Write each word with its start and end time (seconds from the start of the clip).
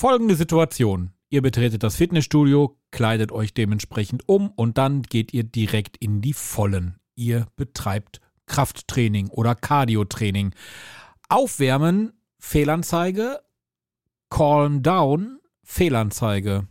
Folgende 0.00 0.36
Situation. 0.36 1.10
Ihr 1.28 1.42
betretet 1.42 1.82
das 1.82 1.96
Fitnessstudio, 1.96 2.78
kleidet 2.92 3.32
euch 3.32 3.52
dementsprechend 3.52 4.28
um 4.28 4.48
und 4.50 4.78
dann 4.78 5.02
geht 5.02 5.34
ihr 5.34 5.42
direkt 5.42 5.96
in 5.96 6.20
die 6.20 6.34
Vollen. 6.34 7.00
Ihr 7.16 7.48
betreibt 7.56 8.20
Krafttraining 8.46 9.28
oder 9.28 9.56
Cardiotraining. 9.56 10.54
Aufwärmen, 11.28 12.12
Fehlanzeige. 12.38 13.40
Calm 14.30 14.84
down, 14.84 15.40
Fehlanzeige. 15.64 16.68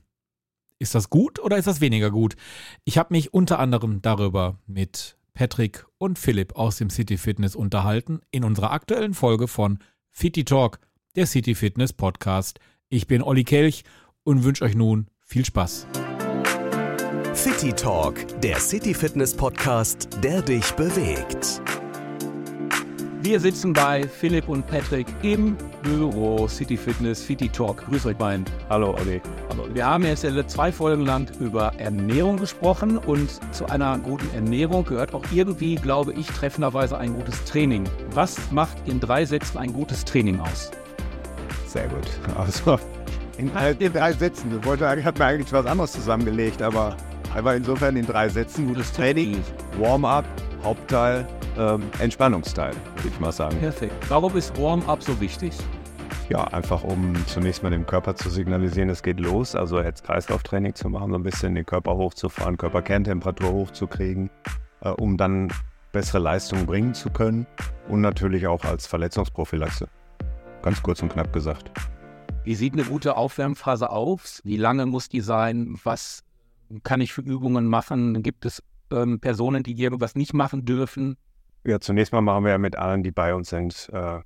Ist 0.79 0.95
das 0.95 1.09
gut 1.09 1.37
oder 1.37 1.57
ist 1.57 1.67
das 1.67 1.81
weniger 1.81 2.11
gut? 2.11 2.37
Ich 2.85 2.97
habe 2.97 3.13
mich 3.13 3.33
unter 3.33 3.59
anderem 3.59 4.01
darüber 4.01 4.57
mit 4.67 5.17
Patrick 5.33 5.85
und 5.97 6.17
Philipp 6.17 6.55
aus 6.55 6.77
dem 6.77 6.89
City 6.89 7.17
Fitness 7.17 7.57
unterhalten 7.57 8.21
in 8.31 8.45
unserer 8.45 8.71
aktuellen 8.71 9.13
Folge 9.13 9.49
von 9.49 9.79
Fitty 10.11 10.45
Talk, 10.45 10.79
der 11.17 11.27
City 11.27 11.55
Fitness 11.55 11.91
Podcast. 11.91 12.61
Ich 12.89 13.05
bin 13.05 13.21
Olli 13.21 13.43
Kelch 13.43 13.83
und 14.23 14.45
wünsche 14.45 14.63
euch 14.63 14.73
nun 14.73 15.07
viel 15.21 15.43
Spaß. 15.43 15.87
City 17.33 17.73
Talk, 17.73 18.15
der 18.39 18.61
City 18.61 18.93
Fitness 18.93 19.35
Podcast, 19.35 20.07
der 20.23 20.41
dich 20.41 20.71
bewegt. 20.71 21.61
Wir 23.21 23.41
sitzen 23.41 23.73
bei 23.73 24.07
Philipp 24.07 24.47
und 24.47 24.65
Patrick 24.67 25.05
im 25.21 25.57
Büro 25.83 26.47
City 26.47 26.77
Fitness, 26.77 27.25
City 27.25 27.49
Talk. 27.49 27.85
Grüß 27.87 28.05
euch 28.05 28.15
beiden. 28.15 28.45
Hallo 28.69 28.95
Olli. 28.95 29.21
Hallo. 29.49 29.67
Wir 29.73 29.85
haben 29.85 30.05
jetzt 30.05 30.25
zwei 30.49 30.71
Folgen 30.71 31.03
lang 31.03 31.29
über 31.41 31.73
Ernährung 31.79 32.37
gesprochen 32.37 32.97
und 32.97 33.29
zu 33.53 33.65
einer 33.65 33.97
guten 33.97 34.33
Ernährung 34.33 34.85
gehört 34.85 35.13
auch 35.13 35.25
irgendwie, 35.33 35.75
glaube 35.75 36.13
ich, 36.13 36.27
treffenderweise 36.27 36.97
ein 36.97 37.15
gutes 37.15 37.43
Training. 37.43 37.83
Was 38.11 38.49
macht 38.51 38.77
in 38.87 39.01
drei 39.01 39.25
Sätzen 39.25 39.57
ein 39.57 39.73
gutes 39.73 40.05
Training 40.05 40.39
aus? 40.39 40.71
Sehr 41.67 41.87
gut. 41.87 42.07
Also 42.37 42.79
in, 43.37 43.51
in 43.79 43.93
drei 43.93 44.13
Sätzen. 44.13 44.57
Ich 44.57 44.65
wollte, 44.65 44.87
hat 44.87 45.19
mir 45.19 45.25
eigentlich 45.25 45.51
was 45.51 45.65
anderes 45.65 45.91
zusammengelegt, 45.91 46.61
aber 46.61 46.95
einfach 47.35 47.53
insofern 47.53 47.95
in 47.97 48.05
drei 48.05 48.29
Sätzen. 48.29 48.67
Gutes 48.67 48.91
Training, 48.93 49.43
Warm-up, 49.79 50.25
Hauptteil, 50.63 51.27
ähm, 51.57 51.83
Entspannungsteil, 51.99 52.73
würde 52.95 53.09
ich 53.09 53.19
mal 53.19 53.31
sagen. 53.31 53.57
Perfekt. 53.59 53.93
Warum 54.09 54.35
ist 54.37 54.57
Warm-up 54.59 55.03
so 55.03 55.19
wichtig? 55.19 55.53
Ja, 56.29 56.43
einfach 56.45 56.83
um 56.83 57.13
zunächst 57.27 57.63
mal 57.63 57.69
dem 57.69 57.85
Körper 57.85 58.15
zu 58.15 58.29
signalisieren, 58.29 58.89
es 58.89 59.03
geht 59.03 59.19
los. 59.19 59.55
Also 59.55 59.79
jetzt 59.81 60.03
Kreislauftraining 60.03 60.75
zu 60.75 60.89
machen, 60.89 61.11
so 61.11 61.15
ein 61.17 61.23
bisschen 61.23 61.55
den 61.55 61.65
Körper 61.65 61.95
hochzufahren, 61.95 62.57
Körperkerntemperatur 62.57 63.51
hochzukriegen, 63.51 64.29
äh, 64.81 64.89
um 64.89 65.17
dann 65.17 65.49
bessere 65.91 66.19
Leistungen 66.19 66.65
bringen 66.65 66.93
zu 66.93 67.09
können 67.09 67.47
und 67.87 68.01
natürlich 68.01 68.45
auch 68.47 68.63
als 68.65 68.87
Verletzungsprophylaxe. 68.87 69.87
Ganz 70.67 70.83
kurz 70.83 71.01
und 71.01 71.07
knapp 71.07 71.31
gesagt. 71.31 71.71
Wie 72.43 72.53
sieht 72.53 72.73
eine 72.73 72.83
gute 72.83 73.15
Aufwärmphase 73.15 73.89
aus? 73.89 74.41
Wie 74.43 74.57
lange 74.57 74.85
muss 74.85 75.07
die 75.07 75.21
sein? 75.21 75.79
Was 75.85 76.25
kann 76.83 76.99
ich 76.99 77.13
für 77.13 77.21
Übungen 77.21 77.67
machen? 77.67 78.21
Gibt 78.21 78.45
es 78.45 78.61
ähm, 78.91 79.21
Personen, 79.21 79.63
die 79.63 79.81
irgendwas 79.81 80.15
nicht 80.15 80.33
machen 80.33 80.65
dürfen? 80.65 81.15
Ja, 81.63 81.79
zunächst 81.79 82.11
mal 82.11 82.19
machen 82.19 82.43
wir 82.43 82.51
ja 82.51 82.57
mit 82.57 82.75
allen, 82.75 83.01
die 83.01 83.11
bei 83.11 83.33
uns 83.33 83.47
sind, 83.47 83.89
äh, 83.93 84.19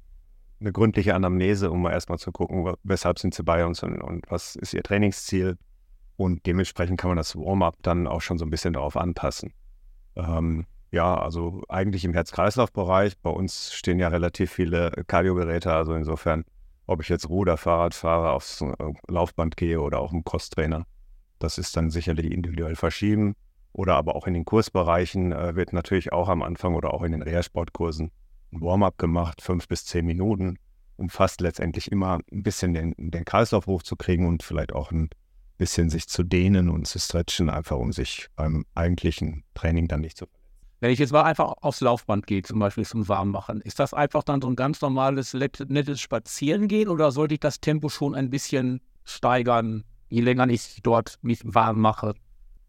eine 0.60 0.72
gründliche 0.72 1.14
Anamnese, 1.14 1.70
um 1.70 1.84
mal 1.84 1.92
erstmal 1.92 2.18
zu 2.18 2.32
gucken, 2.32 2.74
weshalb 2.82 3.20
sind 3.20 3.36
sie 3.36 3.44
bei 3.44 3.64
uns 3.64 3.84
und, 3.84 4.02
und 4.02 4.26
was 4.32 4.56
ist 4.56 4.74
ihr 4.74 4.82
Trainingsziel. 4.82 5.60
Und 6.18 6.48
dementsprechend 6.48 7.00
kann 7.00 7.12
man 7.12 7.18
das 7.18 7.36
Warm-up 7.36 7.76
dann 7.84 8.08
auch 8.08 8.22
schon 8.22 8.40
so 8.40 8.46
ein 8.46 8.50
bisschen 8.50 8.74
darauf 8.74 8.98
anpassen. 8.98 9.54
Ähm, 10.16 10.66
ja, 10.92 11.16
also 11.18 11.64
eigentlich 11.70 12.06
im 12.06 12.14
Herz-Kreislauf-Bereich. 12.14 13.18
Bei 13.20 13.30
uns 13.30 13.74
stehen 13.74 14.00
ja 14.00 14.10
relativ 14.10 14.52
viele 14.52 14.92
Kardiogeräte, 15.08 15.74
also 15.74 15.94
insofern 15.94 16.44
ob 16.88 17.02
ich 17.02 17.10
jetzt 17.10 17.30
Ruder, 17.30 17.58
Fahrrad 17.58 17.94
fahre, 17.94 18.32
aufs 18.32 18.62
äh, 18.62 18.76
Laufband 19.08 19.56
gehe 19.56 19.80
oder 19.80 20.00
auch 20.00 20.12
im 20.12 20.24
Crosstrainer. 20.24 20.86
Das 21.40 21.58
ist 21.58 21.76
dann 21.78 21.90
sicherlich 21.90 22.32
individuell 22.32 22.76
verschieben. 22.76 23.36
Oder 23.74 23.96
aber 23.96 24.16
auch 24.16 24.28
in 24.28 24.34
den 24.34 24.44
Kursbereichen 24.44 25.32
äh, 25.32 25.56
wird 25.56 25.72
natürlich 25.72 26.12
auch 26.12 26.28
am 26.28 26.42
Anfang 26.42 26.76
oder 26.76 26.94
auch 26.94 27.04
in 27.04 27.14
den 27.14 27.22
Reha-Sportkursen 27.22 28.12
ein 28.52 28.62
Warm-up 28.62 28.98
gemacht, 28.98 29.42
fünf 29.42 29.70
bis 29.70 29.86
zehn 29.86 30.06
Minuten, 30.06 30.58
umfasst 30.98 31.40
letztendlich 31.40 31.90
immer 31.90 32.20
ein 32.32 32.44
bisschen 32.44 32.74
den, 32.74 32.94
den 32.98 33.24
Kreislauf 33.24 33.68
hochzukriegen 33.68 34.28
und 34.28 34.44
vielleicht 34.44 34.74
auch 34.74 34.92
ein 34.92 35.10
bisschen 35.58 35.90
sich 35.90 36.10
zu 36.10 36.24
dehnen 36.24 36.70
und 36.70 36.86
zu 36.86 37.00
stretchen, 37.00 37.50
einfach 37.50 37.78
um 37.78 37.94
sich 37.94 38.28
beim 38.36 38.66
eigentlichen 38.76 39.46
Training 39.54 39.88
dann 39.88 40.02
nicht 40.02 40.18
zu 40.18 40.26
verletzen. 40.26 40.41
Wenn 40.82 40.90
ich 40.90 40.98
jetzt 40.98 41.14
mal 41.14 41.22
einfach 41.22 41.54
aufs 41.62 41.80
Laufband 41.80 42.26
gehe, 42.26 42.42
zum 42.42 42.58
Beispiel 42.58 42.84
zum 42.84 43.08
Warmmachen, 43.08 43.62
ist 43.62 43.78
das 43.78 43.94
einfach 43.94 44.24
dann 44.24 44.42
so 44.42 44.48
ein 44.48 44.56
ganz 44.56 44.82
normales, 44.82 45.36
nettes 45.36 46.02
Spazierengehen 46.02 46.90
oder 46.90 47.12
sollte 47.12 47.36
ich 47.36 47.40
das 47.40 47.62
Tempo 47.62 47.88
schon 47.88 48.16
ein 48.16 48.32
bisschen 48.32 48.82
steigern, 49.04 49.84
je 50.10 50.22
länger 50.22 50.50
ich 50.50 50.80
dort 50.82 51.20
mich 51.22 51.42
warm 51.44 51.80
mache? 51.82 52.16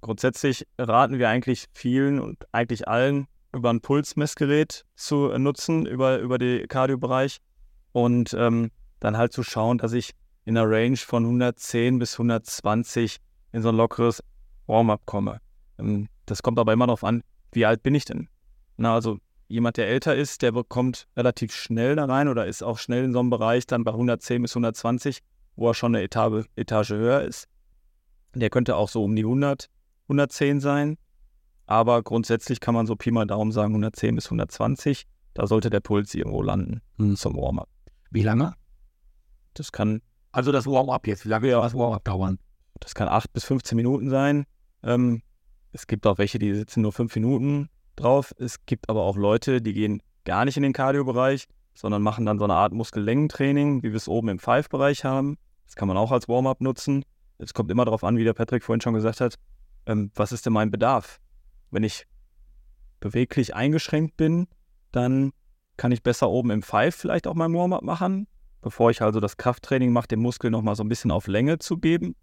Grundsätzlich 0.03 0.67
raten 0.78 1.19
wir 1.19 1.31
eigentlich 1.31 1.69
vielen 1.72 2.21
und 2.21 2.45
eigentlich 2.53 2.87
allen, 2.87 3.28
über 3.55 3.71
ein 3.71 3.81
Pulsmessgerät 3.81 4.84
zu 4.95 5.28
nutzen, 5.39 5.87
über, 5.87 6.19
über 6.19 6.37
den 6.37 6.69
Cardio-Bereich 6.69 7.39
und 7.93 8.34
ähm, 8.34 8.71
dann 9.01 9.17
halt 9.17 9.33
zu 9.33 9.43
schauen, 9.43 9.78
dass 9.78 9.95
ich 9.95 10.11
in 10.45 10.59
einer 10.59 10.71
Range 10.71 10.99
von 10.99 11.25
110 11.25 11.99
bis 11.99 12.15
120 12.17 13.17
in 13.53 13.62
so 13.62 13.71
ein 13.71 13.77
lockeres 13.77 14.22
Warm-up 14.67 15.01
komme. 15.06 15.41
Ähm, 15.78 16.09
das 16.27 16.43
kommt 16.43 16.59
aber 16.59 16.75
immer 16.75 16.87
darauf 16.87 17.05
an, 17.05 17.22
wie 17.53 17.67
alt 17.67 17.83
bin 17.83 17.95
ich 17.95 18.05
denn? 18.05 18.29
Na, 18.77 18.95
also 18.95 19.19
jemand, 19.49 19.77
der 19.77 19.89
älter 19.89 20.17
ist, 20.17 20.43
der 20.43 20.53
bekommt 20.53 21.07
relativ 21.17 21.55
schnell 21.55 21.97
da 21.97 22.07
rein 22.07 22.29
oder 22.29 22.47
ist 22.47 22.63
auch 22.63 22.79
schnell 22.79 23.05
in 23.05 23.13
so 23.13 23.21
einem 23.21 23.31
Bereich 23.31 23.67
dann 23.67 23.85
bei 23.85 23.93
110 23.93 24.43
bis 24.43 24.53
120, 24.53 25.21
wo 25.57 25.69
er 25.69 25.75
schon 25.75 25.95
eine 25.95 26.03
Etage, 26.03 26.47
Etage 26.57 26.91
höher 26.91 27.23
ist. 27.23 27.49
Der 28.35 28.51
könnte 28.51 28.77
auch 28.77 28.89
so 28.89 29.05
um 29.05 29.15
die 29.15 29.25
100, 29.25 29.69
110 30.05 30.61
sein. 30.61 30.97
Aber 31.67 32.03
grundsätzlich 32.03 32.61
kann 32.61 32.75
man 32.75 32.87
so 32.87 32.97
Pi 32.97 33.11
mal 33.11 33.27
Daumen 33.27 33.53
sagen 33.53 33.73
110 33.73 34.15
bis 34.15 34.27
120. 34.27 35.07
Da 35.34 35.47
sollte 35.47 35.71
der 35.71 35.81
Puls 35.81 36.15
irgendwo 36.15 36.43
landen 36.43 36.81
hm. 36.97 37.17
zum 37.17 37.37
Warm-up. 37.37 37.69
Wie 38.11 38.23
lange? 38.23 38.55
Das 39.55 39.73
kann. 39.73 40.03
Also 40.33 40.51
das 40.51 40.67
Warm-up 40.67 41.07
jetzt, 41.07 41.25
wie 41.25 41.31
lange 41.31 41.49
ja. 41.49 41.61
das 41.61 41.75
Warm-up 41.75 42.05
dauern? 42.05 42.39
Das 42.81 42.95
kann 42.95 43.09
8 43.09 43.33
bis 43.33 43.45
15 43.45 43.77
Minuten 43.77 44.11
sein. 44.11 44.45
Ähm, 44.83 45.23
es 45.72 45.87
gibt 45.87 46.06
auch 46.06 46.19
welche, 46.19 46.38
die 46.38 46.55
sitzen 46.55 46.83
nur 46.83 46.93
fünf 46.93 47.15
Minuten 47.15 47.69
drauf. 47.97 48.34
Es 48.38 48.65
gibt 48.66 48.88
aber 48.88 49.03
auch 49.03 49.16
Leute, 49.16 49.62
die 49.62 49.72
gehen 49.72 50.03
gar 50.25 50.44
nicht 50.44 50.56
in 50.56 50.62
den 50.62 50.72
Cardio-Bereich, 50.72 51.49
sondern 51.75 52.03
machen 52.03 52.27
dann 52.27 52.38
so 52.38 52.44
eine 52.44 52.55
Art 52.55 52.72
Muskellängentraining, 52.72 53.83
wie 53.83 53.91
wir 53.91 53.97
es 53.97 54.09
oben 54.09 54.28
im 54.28 54.38
Five-Bereich 54.38 55.05
haben. 55.05 55.38
Das 55.65 55.75
kann 55.75 55.88
man 55.88 55.97
auch 55.97 56.12
als 56.12 56.28
Warm-up 56.28 56.60
nutzen. 56.60 57.05
Es 57.38 57.55
kommt 57.55 57.71
immer 57.71 57.84
darauf 57.84 58.05
an, 58.05 58.19
wie 58.19 58.25
der 58.25 58.34
Patrick 58.34 58.62
vorhin 58.62 58.83
schon 58.83 58.94
gesagt 58.94 59.21
hat, 59.21 59.37
ähm, 59.87 60.12
was 60.15 60.33
ist 60.33 60.47
denn 60.47 60.53
mein 60.53 60.71
Bedarf? 60.71 61.19
Wenn 61.71 61.83
ich 61.83 62.06
beweglich 63.00 63.54
eingeschränkt 63.54 64.16
bin, 64.16 64.47
dann 64.93 65.33
kann 65.78 65.91
ich 65.91 66.03
besser 66.03 66.28
oben 66.28 66.50
im 66.50 66.62
Five 66.62 66.94
vielleicht 66.94 67.27
auch 67.27 67.34
mein 67.34 67.53
Warm-up 67.54 67.83
machen, 67.83 68.28
bevor 68.60 68.91
ich 68.91 69.00
also 69.00 69.19
das 69.19 69.39
Krafttraining 69.39 69.91
mache, 69.91 70.09
den 70.09 70.21
Muskel 70.21 70.50
nochmal 70.50 70.77
so 70.77 70.84
ein 70.84 70.89
bisschen 70.89 71.10
auf 71.10 71.27
Länge 71.27 71.59
zu 71.59 71.78
geben, 71.78 72.15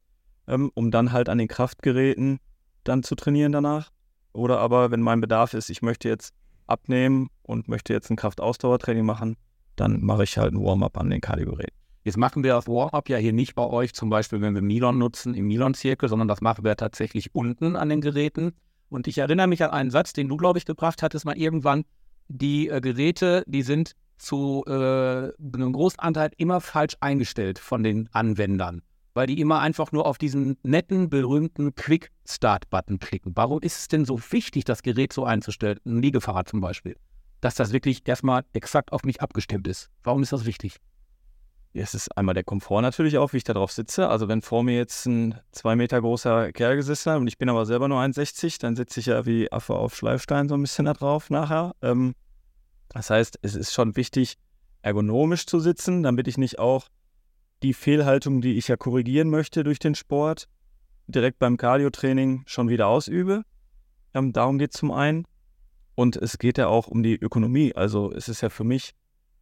ähm, 0.47 0.71
um 0.75 0.91
dann 0.91 1.11
halt 1.11 1.27
an 1.27 1.39
den 1.39 1.47
Kraftgeräten 1.47 2.39
dann 2.83 3.03
zu 3.03 3.15
trainieren 3.15 3.51
danach. 3.51 3.91
Oder 4.33 4.59
aber, 4.59 4.91
wenn 4.91 5.01
mein 5.01 5.21
Bedarf 5.21 5.53
ist, 5.53 5.69
ich 5.69 5.81
möchte 5.81 6.07
jetzt 6.07 6.33
abnehmen 6.67 7.29
und 7.43 7.67
möchte 7.67 7.93
jetzt 7.93 8.09
ein 8.09 8.15
Kraftausdauertraining 8.15 9.05
machen, 9.05 9.35
dann 9.75 10.01
mache 10.01 10.23
ich 10.23 10.37
halt 10.37 10.53
ein 10.53 10.63
Warm-up 10.63 10.97
an 10.97 11.09
den 11.09 11.21
Kardiogeräten. 11.21 11.75
Jetzt 12.03 12.17
machen 12.17 12.43
wir 12.43 12.53
das 12.53 12.67
Warm-up 12.67 13.09
ja 13.09 13.17
hier 13.17 13.33
nicht 13.33 13.55
bei 13.55 13.65
euch, 13.65 13.93
zum 13.93 14.09
Beispiel, 14.09 14.41
wenn 14.41 14.55
wir 14.55 14.61
Milon 14.61 14.97
nutzen, 14.97 15.33
im 15.33 15.47
Milon-Zirkel, 15.47 16.07
sondern 16.09 16.27
das 16.27 16.41
machen 16.41 16.63
wir 16.63 16.75
tatsächlich 16.75 17.33
unten 17.33 17.75
an 17.75 17.89
den 17.89 18.01
Geräten. 18.01 18.53
Und 18.89 19.07
ich 19.07 19.17
erinnere 19.17 19.47
mich 19.47 19.63
an 19.63 19.71
einen 19.71 19.91
Satz, 19.91 20.13
den 20.13 20.27
du, 20.27 20.37
glaube 20.37 20.59
ich, 20.59 20.65
gebracht 20.65 21.03
hattest, 21.03 21.25
mal 21.25 21.37
irgendwann. 21.37 21.85
Die 22.27 22.69
äh, 22.69 22.81
Geräte, 22.81 23.43
die 23.47 23.63
sind 23.63 23.95
zu 24.17 24.63
äh, 24.67 24.71
einem 24.71 25.73
großen 25.73 25.99
Anteil 25.99 26.31
immer 26.37 26.61
falsch 26.61 26.95
eingestellt 26.99 27.59
von 27.59 27.83
den 27.83 28.09
Anwendern 28.11 28.81
weil 29.19 29.27
die 29.27 29.41
immer 29.41 29.59
einfach 29.59 29.91
nur 29.91 30.05
auf 30.05 30.17
diesen 30.17 30.55
netten, 30.63 31.09
berühmten 31.09 31.75
Quick-Start-Button 31.75 32.99
klicken. 32.99 33.33
Warum 33.35 33.59
ist 33.59 33.77
es 33.77 33.87
denn 33.89 34.05
so 34.05 34.17
wichtig, 34.31 34.63
das 34.63 34.81
Gerät 34.81 35.11
so 35.11 35.25
einzustellen, 35.25 35.77
ein 35.85 36.01
Liegefahrrad 36.01 36.47
zum 36.47 36.61
Beispiel, 36.61 36.95
dass 37.41 37.55
das 37.55 37.73
wirklich 37.73 38.07
erstmal 38.07 38.45
exakt 38.53 38.93
auf 38.93 39.03
mich 39.03 39.21
abgestimmt 39.21 39.67
ist? 39.67 39.89
Warum 40.03 40.23
ist 40.23 40.31
das 40.31 40.45
wichtig? 40.45 40.77
Ja, 41.73 41.83
es 41.83 41.93
ist 41.95 42.17
einmal 42.17 42.33
der 42.33 42.45
Komfort 42.45 42.81
natürlich 42.81 43.17
auch, 43.17 43.33
wie 43.33 43.37
ich 43.37 43.43
da 43.43 43.51
drauf 43.51 43.73
sitze. 43.73 44.07
Also 44.07 44.29
wenn 44.29 44.41
vor 44.41 44.63
mir 44.63 44.77
jetzt 44.77 45.05
ein 45.05 45.35
zwei 45.51 45.75
Meter 45.75 45.99
großer 45.99 46.53
Kerl 46.53 46.77
gesessen 46.77 47.11
hat 47.11 47.19
und 47.19 47.27
ich 47.27 47.37
bin 47.37 47.49
aber 47.49 47.65
selber 47.65 47.89
nur 47.89 47.99
1,60, 47.99 48.61
dann 48.61 48.77
sitze 48.77 49.01
ich 49.01 49.07
ja 49.07 49.25
wie 49.25 49.51
Affe 49.51 49.75
auf 49.75 49.97
Schleifstein 49.97 50.47
so 50.47 50.55
ein 50.55 50.61
bisschen 50.61 50.85
da 50.85 50.93
drauf 50.93 51.29
nachher. 51.29 51.75
Ähm, 51.81 52.15
das 52.87 53.09
heißt, 53.09 53.39
es 53.41 53.55
ist 53.55 53.73
schon 53.73 53.97
wichtig, 53.97 54.37
ergonomisch 54.81 55.45
zu 55.45 55.59
sitzen, 55.59 56.03
damit 56.03 56.29
ich 56.29 56.37
nicht 56.37 56.57
auch 56.57 56.87
die 57.63 57.73
Fehlhaltung, 57.73 58.41
die 58.41 58.57
ich 58.57 58.67
ja 58.67 58.77
korrigieren 58.77 59.29
möchte 59.29 59.63
durch 59.63 59.79
den 59.79 59.95
Sport, 59.95 60.47
direkt 61.07 61.39
beim 61.39 61.57
Cardio-Training 61.57 62.43
schon 62.45 62.69
wieder 62.69 62.87
ausübe. 62.87 63.43
Ähm, 64.13 64.33
darum 64.33 64.57
geht 64.57 64.73
es 64.73 64.79
zum 64.79 64.91
einen. 64.91 65.25
Und 65.95 66.15
es 66.15 66.37
geht 66.37 66.57
ja 66.57 66.67
auch 66.67 66.87
um 66.87 67.03
die 67.03 67.15
Ökonomie. 67.15 67.75
Also 67.75 68.11
es 68.13 68.29
ist 68.29 68.41
ja 68.41 68.49
für 68.49 68.63
mich 68.63 68.93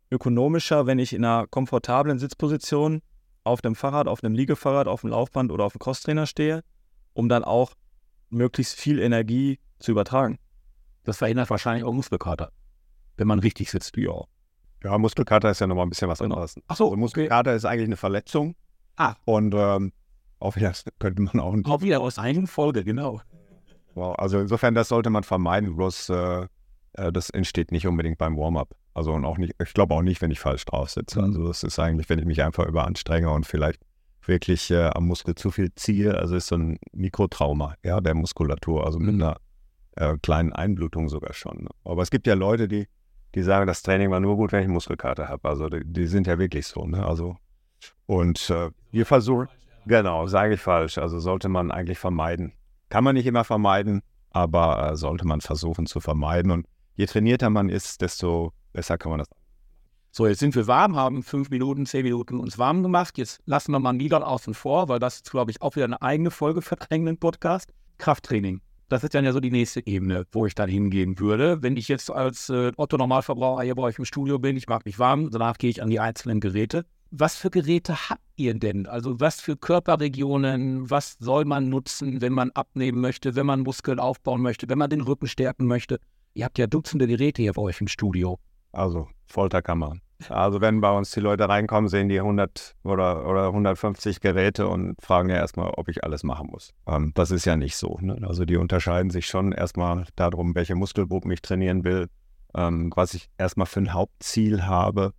ökonomischer, 0.10 0.88
wenn 0.88 1.00
ich 1.00 1.14
in 1.14 1.24
einer 1.24 1.46
komfortablen 1.48 2.18
Sitzposition 2.18 3.02
auf 3.44 3.62
dem 3.62 3.75
Fahrrad, 3.75 4.08
auf 4.08 4.24
einem 4.24 4.34
Liegefahrrad, 4.34 4.88
auf 4.88 5.02
dem 5.02 5.12
Laufband 5.12 5.52
oder 5.52 5.66
auf 5.66 5.74
dem 5.74 5.80
Crosstrainer 5.80 6.25
stehe, 6.25 6.64
um 7.14 7.30
dann 7.30 7.44
auch 7.44 7.74
möglichst 8.30 8.75
viel 8.75 9.00
Energie 9.00 9.60
zu 9.80 9.92
übertragen. 9.92 10.40
Das 11.04 11.18
verhindert 11.18 11.50
wahrscheinlich 11.50 11.84
auch 11.84 11.94
Muskelkater, 11.94 12.52
wenn 13.16 13.28
man 13.28 13.40
richtig 13.40 13.69
sitzt. 13.69 13.96
Ja. 13.96 14.25
Ja, 14.88 14.98
Muskelkater 14.98 15.51
ist 15.51 15.60
ja 15.60 15.68
nochmal 15.68 15.86
ein 15.86 15.89
bisschen 15.89 16.07
was 16.07 16.22
anderes. 16.22 16.56
Ach 16.68 16.75
so, 16.78 16.86
Also 16.86 16.95
Muskelkater 16.95 17.54
ist 17.54 17.66
eigentlich 17.66 17.88
eine 17.88 17.98
Verletzung. 17.98 18.56
Ah. 18.95 19.16
Und 19.25 19.54
ähm, 19.56 19.92
auch 20.39 20.56
wieder 20.56 20.72
könnte 21.00 21.22
man 21.24 21.39
auch. 21.42 21.56
Auch 21.66 21.81
wieder 21.81 22.00
aus 22.00 22.18
eigenen 22.18 22.48
Folge, 22.48 22.84
genau. 22.84 23.22
Wow, 23.95 24.16
also 24.18 24.39
insofern, 24.39 24.75
das 24.75 24.88
sollte 24.89 25.10
man 25.10 25.24
vermeiden. 25.24 25.75
Bloß 25.75 26.10
äh, 26.10 26.48
äh, 26.94 27.12
das 27.12 27.30
entsteht 27.30 27.72
nicht 27.72 27.86
unbedingt 27.86 28.18
beim 28.18 28.38
Warm-up. 28.38 28.69
Also 28.94 29.12
und 29.13 29.25
auch 29.25 29.38
nicht, 29.38 29.54
ich 29.62 29.74
glaube 29.74 29.94
auch 29.94 30.01
nicht, 30.01 30.22
wenn 30.22 30.31
ich 30.31 30.39
falsch 30.39 30.63
drauf 30.66 30.90
sitze. 30.90 31.19
Mhm. 31.19 31.25
Also 31.25 31.48
das 31.48 31.63
ist 31.63 31.80
eigentlich, 31.80 32.07
wenn 32.10 32.19
ich 32.19 32.25
mich 32.25 32.42
einfach 32.44 32.66
überanstrenge 32.66 33.30
und 33.30 33.45
vielleicht 33.45 33.81
wirklich 34.25 34.72
äh, 34.72 34.90
am 34.94 35.07
Muskel 35.07 35.36
zu 35.36 35.51
viel 35.51 35.74
ziehe. 35.75 36.16
Also 36.18 36.36
ist 36.36 36.48
so 36.48 36.56
ein 36.56 36.78
Mikrotrauma, 36.94 37.75
ja, 37.83 38.00
der 38.01 38.13
Muskulatur, 38.16 38.86
also 38.86 39.00
mit 39.00 39.16
Mhm. 39.16 39.22
einer 39.22 39.38
äh, 39.95 40.18
kleinen 40.22 40.54
Einblutung 40.54 41.10
sogar 41.10 41.33
schon. 41.33 41.63
ne? 41.63 41.69
Aber 41.83 42.04
es 42.04 42.10
gibt 42.10 42.28
ja 42.28 42.36
Leute, 42.36 42.68
die, 42.68 42.88
die 43.38 43.44
sagen, 43.44 43.68
das 43.68 43.84
Training 43.84 44.10
war 44.10 44.19
nur 44.19 44.36
gut, 44.36 44.51
wenn 44.51 44.63
ich 44.63 44.68
Muskelkater 44.68 45.30
habe. 45.30 45.48
Also 45.48 45.69
die, 45.69 45.81
die 45.86 46.07
sind 46.07 46.25
ja 46.25 46.39
wirklich 46.39 46.66
so, 46.66 46.88
ne? 46.88 47.06
Also 47.06 47.36
und 48.07 48.50
äh, 48.50 48.72
wir 48.89 49.06
versuchen, 49.06 49.48
genau, 49.86 50.25
sage 50.25 50.56
ich 50.56 50.60
falsch. 50.60 50.98
Also 50.98 51.19
sollte 51.19 51.48
man 51.48 51.69
eigentlich 51.69 52.00
vermeiden. 52.00 52.54
Kann 52.89 53.04
man 53.04 53.13
nicht 53.13 53.28
immer 53.28 53.44
vermeiden, 53.44 54.01
aber 54.31 54.92
äh, 54.92 54.95
sollte 54.95 55.28
man 55.28 55.42
versuchen 55.42 55.86
zu 55.86 56.00
vermeiden. 56.00 56.50
Und 56.50 56.66
je 56.95 57.06
trainierter 57.06 57.51
man 57.51 57.69
ist, 57.69 58.01
desto 58.01 58.54
besser 58.74 58.98
kann 58.98 59.12
man 59.12 59.19
das. 59.19 59.30
So, 60.10 60.25
jetzt 60.25 60.40
sind 60.40 60.56
wir 60.56 60.66
warm, 60.66 60.95
haben 60.95 61.22
fünf 61.22 61.51
Minuten, 61.51 61.86
zehn 61.86 62.01
Minuten 62.01 62.40
uns 62.40 62.57
warm 62.57 62.81
gemacht. 62.81 63.19
Jetzt 63.19 63.40
lassen 63.45 63.72
wir 63.72 63.80
mal 63.80 63.94
Niedern 63.94 64.24
außen 64.24 64.56
vor, 64.56 64.90
weil 64.90 64.98
das 64.98 65.18
ist, 65.18 65.30
glaube 65.30 65.51
ich, 65.51 65.62
auch 65.62 65.75
wieder 65.75 65.86
eine 65.86 66.01
eigene 66.01 66.31
Folge 66.31 66.63
für 66.63 66.75
einen 66.80 66.90
eigenen 66.90 67.18
Podcast. 67.19 67.72
Krafttraining. 68.00 68.62
Das 68.89 69.04
ist 69.04 69.13
dann 69.13 69.25
ja 69.25 69.34
so 69.34 69.42
die 69.42 69.51
nächste 69.51 69.86
Ebene, 69.86 70.25
wo 70.31 70.45
ich 70.45 70.56
dann 70.56 70.69
hingehen 70.69 71.19
würde. 71.19 71.62
Wenn 71.62 71.75
ich 71.75 71.89
jetzt 71.89 72.10
als 72.10 72.48
äh, 72.50 72.72
Otto-Normalverbraucher 72.78 73.63
hier 73.63 73.75
bei 73.75 73.84
euch 73.84 74.00
im 74.00 74.06
Studio 74.06 74.39
bin, 74.39 74.56
ich 74.56 74.68
mag 74.68 74.86
mich 74.86 74.98
warm, 74.98 75.30
danach 75.30 75.57
gehe 75.57 75.69
ich 75.69 75.81
an 75.81 75.89
die 75.89 76.00
einzelnen 76.00 76.39
Geräte. 76.39 76.86
Was 77.12 77.36
für 77.36 77.50
Geräte 77.50 78.10
habt 78.10 78.22
ihr 78.38 78.54
denn? 78.54 78.86
Also 78.86 79.19
was 79.19 79.42
für 79.42 79.57
Körperregionen, 79.57 80.89
was 80.89 81.18
soll 81.19 81.44
man 81.44 81.68
nutzen, 81.68 82.22
wenn 82.22 82.34
man 82.34 82.51
abnehmen 82.51 83.01
möchte, 83.01 83.36
wenn 83.36 83.45
man 83.45 83.62
Muskeln 83.62 84.00
aufbauen 84.00 84.42
möchte, 84.42 84.69
wenn 84.69 84.78
man 84.78 84.90
den 84.90 85.01
Rücken 85.01 85.28
stärken 85.28 85.66
möchte? 85.66 86.00
Ihr 86.33 86.45
habt 86.45 86.57
ja 86.57 86.68
Dutzende 86.68 87.07
Geräte 87.07 87.42
hier 87.42 87.54
bei 87.54 87.62
euch 87.62 87.81
im 87.81 87.88
Studio. 87.88 88.40
Also 88.72 89.07
Folterkammer. 89.25 89.98
Also 90.30 90.62
wenn 90.62 90.81
bei 90.81 90.92
uns 90.92 91.12
die 91.12 91.19
Leute 91.19 91.48
reinkommen, 91.48 91.90
sehen 91.90 92.10
die 92.10 92.19
100 92.19 92.75
oder, 92.84 93.28
oder 93.28 93.48
150 93.48 94.19
Geräte 94.19 94.68
und 94.68 94.96
fragen 95.02 95.30
ja 95.30 95.36
erstmal, 95.36 95.72
ob 95.75 95.90
ich 95.90 96.04
alles 96.04 96.24
machen 96.24 96.48
muss. 96.52 96.74
Ähm, 96.88 97.12
das 97.14 97.31
ist 97.31 97.46
ja 97.46 97.56
nicht 97.56 97.75
so. 97.75 97.98
Ne? 98.02 98.19
Also 98.24 98.46
die 98.46 98.58
unterscheiden 98.58 99.12
sich 99.12 99.28
schon 99.28 99.52
erstmal 99.52 100.06
darum, 100.16 100.56
welche 100.56 100.75
Muskelgruppen 100.75 101.31
ich 101.31 101.42
trainieren 101.42 101.84
will, 101.84 102.08
ähm, 102.56 102.92
was 102.96 103.14
ich 103.14 103.30
erstmal 103.38 103.68
für 103.68 103.81
ein 103.81 103.94
Hauptziel 103.94 104.64
habe. 104.64 105.14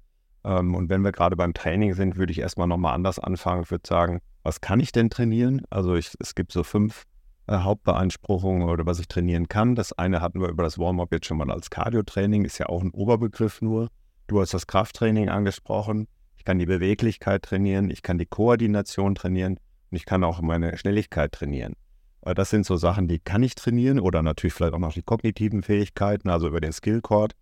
Ähm, 0.44 0.74
und 0.74 0.88
wenn 0.88 1.02
wir 1.02 1.12
gerade 1.12 1.36
beim 1.36 1.54
Training 1.54 1.94
sind, 1.94 2.16
würde 2.16 2.32
ich 2.32 2.40
erstmal 2.40 2.66
nochmal 2.66 2.94
anders 2.94 3.18
anfangen. 3.18 3.62
Ich 3.62 3.70
würde 3.70 3.86
sagen, 3.86 4.20
was 4.42 4.60
kann 4.60 4.80
ich 4.80 4.92
denn 4.92 5.10
trainieren? 5.10 5.62
Also 5.70 5.94
ich, 5.94 6.12
es 6.18 6.34
gibt 6.34 6.52
so 6.52 6.64
fünf 6.64 7.04
äh, 7.46 7.58
Hauptbeanspruchungen 7.58 8.68
oder 8.68 8.84
was 8.84 8.98
ich 8.98 9.08
trainieren 9.08 9.48
kann. 9.48 9.74
Das 9.74 9.92
eine 9.92 10.20
hatten 10.20 10.40
wir 10.40 10.48
über 10.48 10.64
das 10.64 10.78
Warm-up 10.78 11.12
jetzt 11.12 11.26
schon 11.26 11.38
mal 11.38 11.50
als 11.50 11.70
Cardio-Training, 11.70 12.44
ist 12.44 12.58
ja 12.58 12.66
auch 12.66 12.82
ein 12.82 12.90
Oberbegriff 12.90 13.62
nur. 13.62 13.88
Du 14.28 14.42
hast 14.42 14.52
das 14.52 14.66
Krafttraining 14.66 15.30
angesprochen. 15.30 16.06
Ich 16.36 16.44
kann 16.44 16.58
die 16.58 16.66
Beweglichkeit 16.66 17.42
trainieren, 17.42 17.90
ich 17.90 18.02
kann 18.02 18.18
die 18.18 18.26
Koordination 18.26 19.14
trainieren 19.14 19.54
und 19.90 19.96
ich 19.96 20.04
kann 20.04 20.22
auch 20.22 20.42
meine 20.42 20.76
Schnelligkeit 20.76 21.32
trainieren. 21.32 21.72
Äh, 22.20 22.34
Das 22.34 22.50
sind 22.50 22.66
so 22.66 22.76
Sachen, 22.76 23.08
die 23.08 23.20
kann 23.20 23.42
ich 23.42 23.54
trainieren 23.54 23.98
oder 23.98 24.22
natürlich 24.22 24.52
vielleicht 24.52 24.74
auch 24.74 24.78
noch 24.78 24.92
die 24.92 25.02
kognitiven 25.02 25.62
Fähigkeiten, 25.62 26.28
also 26.28 26.46
über 26.46 26.60
den 26.60 26.72
Skillcord. 26.72 27.32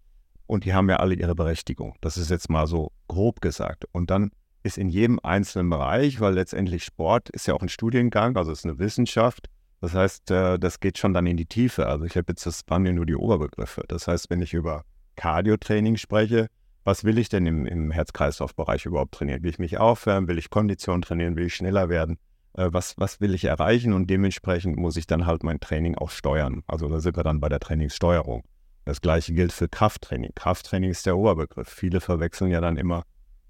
Und 0.46 0.64
die 0.64 0.74
haben 0.74 0.88
ja 0.88 0.96
alle 0.96 1.14
ihre 1.14 1.34
Berechtigung. 1.34 1.96
Das 2.02 2.16
ist 2.16 2.30
jetzt 2.30 2.48
mal 2.48 2.68
so 2.68 2.92
grob 3.08 3.40
gesagt. 3.40 3.84
Und 3.90 4.10
dann 4.10 4.30
ist 4.62 4.78
in 4.78 4.88
jedem 4.88 5.18
einzelnen 5.24 5.68
Bereich, 5.68 6.20
weil 6.20 6.34
letztendlich 6.34 6.84
Sport 6.84 7.30
ist 7.30 7.48
ja 7.48 7.54
auch 7.54 7.62
ein 7.62 7.68
Studiengang, 7.68 8.36
also 8.36 8.52
es 8.52 8.60
ist 8.60 8.64
eine 8.64 8.78
Wissenschaft. 8.78 9.48
Das 9.80 9.92
heißt, 9.92 10.30
äh, 10.30 10.56
das 10.56 10.78
geht 10.78 10.98
schon 10.98 11.14
dann 11.14 11.26
in 11.26 11.36
die 11.36 11.46
Tiefe. 11.46 11.88
Also 11.88 12.04
ich 12.04 12.16
habe 12.16 12.26
jetzt, 12.28 12.46
das 12.46 12.62
waren 12.68 12.82
mir 12.82 12.92
nur 12.92 13.06
die 13.06 13.16
Oberbegriffe. 13.16 13.82
Das 13.88 14.06
heißt, 14.06 14.30
wenn 14.30 14.40
ich 14.40 14.54
über 14.54 14.84
Cardio-Training 15.16 15.96
spreche, 15.96 16.46
was 16.86 17.04
will 17.04 17.18
ich 17.18 17.28
denn 17.28 17.46
im, 17.46 17.66
im 17.66 17.90
Herz-Kreislauf-Bereich 17.90 18.86
überhaupt 18.86 19.14
trainieren? 19.14 19.42
Will 19.42 19.50
ich 19.50 19.58
mich 19.58 19.76
aufwärmen? 19.78 20.28
Will 20.28 20.38
ich 20.38 20.50
Kondition 20.50 21.02
trainieren? 21.02 21.36
Will 21.36 21.46
ich 21.46 21.54
schneller 21.54 21.88
werden? 21.88 22.18
Äh, 22.54 22.68
was, 22.70 22.94
was 22.96 23.20
will 23.20 23.34
ich 23.34 23.44
erreichen? 23.44 23.92
Und 23.92 24.08
dementsprechend 24.08 24.76
muss 24.76 24.96
ich 24.96 25.06
dann 25.06 25.26
halt 25.26 25.42
mein 25.42 25.60
Training 25.60 25.96
auch 25.96 26.10
steuern. 26.10 26.62
Also 26.66 26.88
da 26.88 27.00
sind 27.00 27.16
wir 27.16 27.24
dann 27.24 27.40
bei 27.40 27.48
der 27.48 27.60
Trainingssteuerung. 27.60 28.44
Das 28.84 29.00
gleiche 29.00 29.34
gilt 29.34 29.52
für 29.52 29.68
Krafttraining. 29.68 30.30
Krafttraining 30.36 30.90
ist 30.90 31.06
der 31.06 31.16
Oberbegriff. 31.16 31.68
Viele 31.68 32.00
verwechseln 32.00 32.52
ja 32.52 32.60
dann 32.60 32.76
immer 32.76 33.02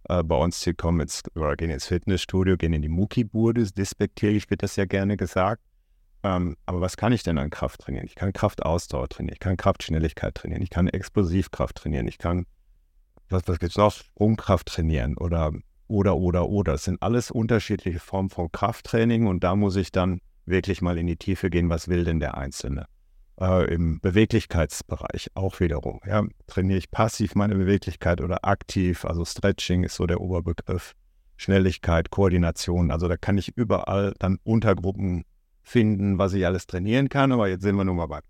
äh, 0.09 0.23
bei 0.23 0.37
uns, 0.37 0.61
die 0.61 0.73
kommen 0.73 1.01
jetzt 1.01 1.29
oder 1.37 1.57
gehen 1.57 1.71
ins 1.71 1.87
Fitnessstudio, 1.87 2.57
gehen 2.57 2.73
in 2.73 2.83
die 2.83 2.89
Muckibude, 2.89 3.65
despektierlich 3.71 4.49
wird 4.49 4.63
das 4.63 4.77
ja 4.77 4.87
gerne 4.87 5.19
gesagt. 5.19 5.63
Ähm, 6.23 6.57
aber 6.65 6.81
was 6.81 6.97
kann 6.97 7.13
ich 7.13 7.23
denn 7.23 7.39
an 7.39 7.51
Kraft 7.51 7.83
trainieren? 7.83 8.07
Ich 8.07 8.15
kann 8.15 8.33
Kraftausdauer 8.33 9.09
trainieren, 9.09 9.35
ich 9.35 9.41
kann 9.41 9.57
Kraftschnelligkeit 9.57 10.35
trainieren, 10.35 10.63
ich 10.63 10.71
kann 10.71 10.89
Explosivkraft 10.89 11.77
trainieren, 11.77 12.09
ich 12.09 12.19
kann, 12.19 12.47
was, 13.29 13.43
was 13.47 13.59
gibt 13.59 13.71
es 13.71 13.77
noch? 13.77 13.93
Sprungkraft 13.93 14.69
trainieren 14.69 15.17
oder, 15.17 15.53
oder, 15.89 16.17
oder, 16.17 16.49
oder. 16.49 16.73
Das 16.73 16.85
sind 16.85 17.03
alles 17.03 17.31
unterschiedliche 17.31 17.99
Formen 17.99 18.31
von 18.31 18.51
Krafttraining 18.51 19.27
und 19.27 19.45
da 19.45 19.57
muss 19.57 19.77
ich 19.77 19.93
dann 19.93 20.21
wirklich 20.45 20.81
mal 20.83 20.99
in 20.99 21.07
die 21.07 21.17
Tiefe 21.17 21.51
gehen, 21.51 21.69
was 21.71 21.89
will 21.89 22.05
denn 22.05 22.21
der 22.21 22.37
Einzelne? 22.37 22.87
Äh, 23.41 23.73
Im 23.75 24.01
Beweglichkeitsbereich 24.01 25.31
auch 25.35 25.61
wiederum. 25.61 26.01
Ja, 26.07 26.25
trainiere 26.47 26.79
ich 26.79 26.91
passiv 26.91 27.35
meine 27.35 27.55
Beweglichkeit 27.55 28.21
oder 28.21 28.45
aktiv? 28.45 29.05
Also 29.05 29.25
Stretching 29.25 29.85
ist 29.85 29.97
so 29.97 30.07
der 30.07 30.21
Oberbegriff. 30.21 30.95
Schnelligkeit, 31.37 32.11
Koordination. 32.11 32.91
Also 32.91 33.09
da 33.09 33.19
kann 33.19 33.37
ich 33.37 33.57
überall 33.57 34.15
dann 34.19 34.39
Untergruppen 34.43 35.25
finden, 35.63 36.17
was 36.17 36.33
ich 36.33 36.47
alles 36.47 36.67
trainieren 36.67 37.11
kann. 37.11 37.31
Aber 37.31 37.49
jetzt 37.49 37.63
sind 37.63 37.77
wir 37.77 37.85
nun 37.85 37.97
mal 37.97 38.07
bei. 38.07 38.21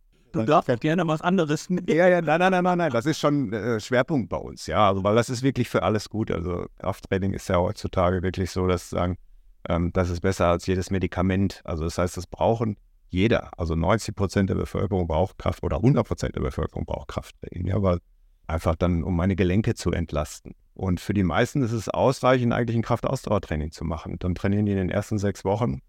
Du 0.40 0.44
darfst 0.44 0.68
ja 0.68 0.76
gerne 0.76 1.06
was 1.06 1.20
anderes 1.20 1.70
nehmen. 1.70 1.86
Ja, 1.88 2.08
ja, 2.08 2.20
nein, 2.20 2.40
nein, 2.40 2.52
nein, 2.52 2.64
nein, 2.64 2.78
nein. 2.78 2.90
Das 2.90 3.06
ist 3.06 3.18
schon 3.18 3.52
äh, 3.52 3.80
Schwerpunkt 3.80 4.28
bei 4.28 4.36
uns, 4.36 4.66
ja. 4.66 4.88
Also, 4.88 5.04
weil 5.04 5.14
das 5.14 5.30
ist 5.30 5.42
wirklich 5.42 5.68
für 5.68 5.82
alles 5.82 6.08
gut. 6.08 6.30
Also 6.30 6.66
Krafttraining 6.78 7.32
ist 7.32 7.48
ja 7.48 7.56
heutzutage 7.56 8.22
wirklich 8.22 8.50
so, 8.50 8.66
dass 8.66 8.90
sagen, 8.90 9.16
ähm, 9.68 9.92
das 9.92 10.10
ist 10.10 10.20
besser 10.20 10.46
als 10.46 10.66
jedes 10.66 10.90
Medikament. 10.90 11.60
Also 11.64 11.84
das 11.84 11.99
heißt, 11.99 12.16
das 12.16 12.26
brauchen 12.26 12.76
jeder. 13.08 13.50
Also 13.56 13.75
90 13.75 14.14
Prozent 14.14 14.50
der 14.50 14.54
Bevölkerung 14.54 15.06
braucht 15.06 15.38
Kraft 15.38 15.62
oder 15.62 15.76
100 15.76 16.06
Prozent 16.06 16.37
der 16.37 16.42
Bevölkerung 16.42 16.84
braucht 16.84 17.08
Krafttraining, 17.08 17.66
ja, 17.66 17.82
weil 17.82 17.99
einfach 18.46 18.76
dann, 18.76 19.02
um 19.02 19.16
meine 19.16 19.37
Gelenke 19.37 19.75
zu 19.75 19.92
entlasten. 19.92 20.54
Und 20.75 21.00
für 21.00 21.14
die 21.14 21.22
meisten 21.22 21.62
ist 21.62 21.72
es 21.72 21.88
ausreichend, 21.88 22.52
eigentlich 22.52 22.76
ein 22.76 22.82
Kraftausdauertraining 22.82 23.70
zu 23.72 23.84
machen. 23.84 24.16
Dann 24.18 24.34
trainieren 24.34 24.66
die 24.66 24.72
in 24.72 24.78
den 24.78 24.90
ersten 24.90 25.18
sechs 25.18 25.44
Wochen, 25.44 25.80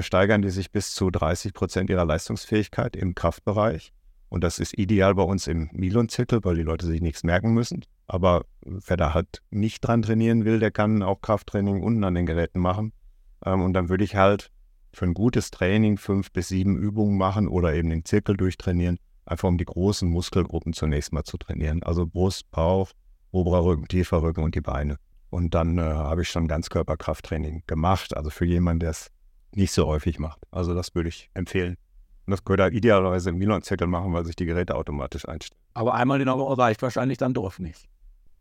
steigern 0.00 0.42
die 0.42 0.50
sich 0.50 0.72
bis 0.72 0.94
zu 0.94 1.10
30 1.10 1.52
Prozent 1.54 1.90
ihrer 1.90 2.04
Leistungsfähigkeit 2.04 2.96
im 2.96 3.14
Kraftbereich. 3.14 3.92
Und 4.28 4.42
das 4.42 4.58
ist 4.58 4.76
ideal 4.76 5.14
bei 5.14 5.22
uns 5.22 5.46
im 5.46 5.70
Milon-Zirkel, 5.72 6.40
weil 6.42 6.56
die 6.56 6.62
Leute 6.62 6.86
sich 6.86 7.00
nichts 7.00 7.22
merken 7.22 7.54
müssen. 7.54 7.84
Aber 8.08 8.44
wer 8.60 8.96
da 8.96 9.14
halt 9.14 9.42
nicht 9.50 9.80
dran 9.80 10.02
trainieren 10.02 10.44
will, 10.44 10.58
der 10.58 10.70
kann 10.70 11.02
auch 11.02 11.20
Krafttraining 11.20 11.82
unten 11.82 12.04
an 12.04 12.14
den 12.14 12.26
Geräten 12.26 12.60
machen. 12.60 12.92
Ähm, 13.44 13.62
und 13.62 13.72
dann 13.74 13.88
würde 13.88 14.04
ich 14.04 14.16
halt 14.16 14.50
für 14.92 15.04
ein 15.04 15.14
gutes 15.14 15.50
Training 15.50 15.98
fünf 15.98 16.32
bis 16.32 16.48
sieben 16.48 16.76
Übungen 16.76 17.18
machen 17.18 17.48
oder 17.48 17.74
eben 17.74 17.90
den 17.90 18.04
Zirkel 18.04 18.36
durchtrainieren, 18.36 18.98
einfach 19.26 19.48
um 19.48 19.58
die 19.58 19.64
großen 19.64 20.08
Muskelgruppen 20.08 20.72
zunächst 20.72 21.12
mal 21.12 21.24
zu 21.24 21.36
trainieren. 21.36 21.82
Also 21.82 22.06
Brust, 22.06 22.50
Bauch, 22.50 22.90
oberer 23.30 23.64
Rücken, 23.64 23.86
tiefer 23.88 24.22
Rücken 24.22 24.42
und 24.42 24.54
die 24.54 24.60
Beine. 24.60 24.96
Und 25.30 25.54
dann 25.54 25.78
äh, 25.78 25.82
habe 25.82 26.22
ich 26.22 26.28
schon 26.28 26.48
Ganzkörperkrafttraining 26.48 27.64
gemacht, 27.66 28.16
also 28.16 28.30
für 28.30 28.46
jemanden, 28.46 28.80
der 28.80 28.90
es 28.90 29.10
nicht 29.56 29.72
so 29.72 29.86
häufig 29.86 30.18
macht. 30.18 30.40
Also 30.50 30.74
das 30.74 30.94
würde 30.94 31.08
ich 31.08 31.30
empfehlen. 31.34 31.76
Und 32.26 32.32
das 32.32 32.44
könnte 32.44 32.64
er 32.64 32.72
idealerweise 32.72 33.30
im 33.30 33.38
Milan-Zirkel 33.38 33.86
machen, 33.86 34.12
weil 34.12 34.24
sich 34.24 34.36
die 34.36 34.46
Geräte 34.46 34.74
automatisch 34.74 35.28
einstellen. 35.28 35.60
Aber 35.74 35.94
einmal 35.94 36.20
in 36.20 36.26
der 36.26 36.38
Woche 36.38 36.58
reicht 36.58 36.82
wahrscheinlich 36.82 37.18
dann 37.18 37.34
doch 37.34 37.58
nicht. 37.58 37.88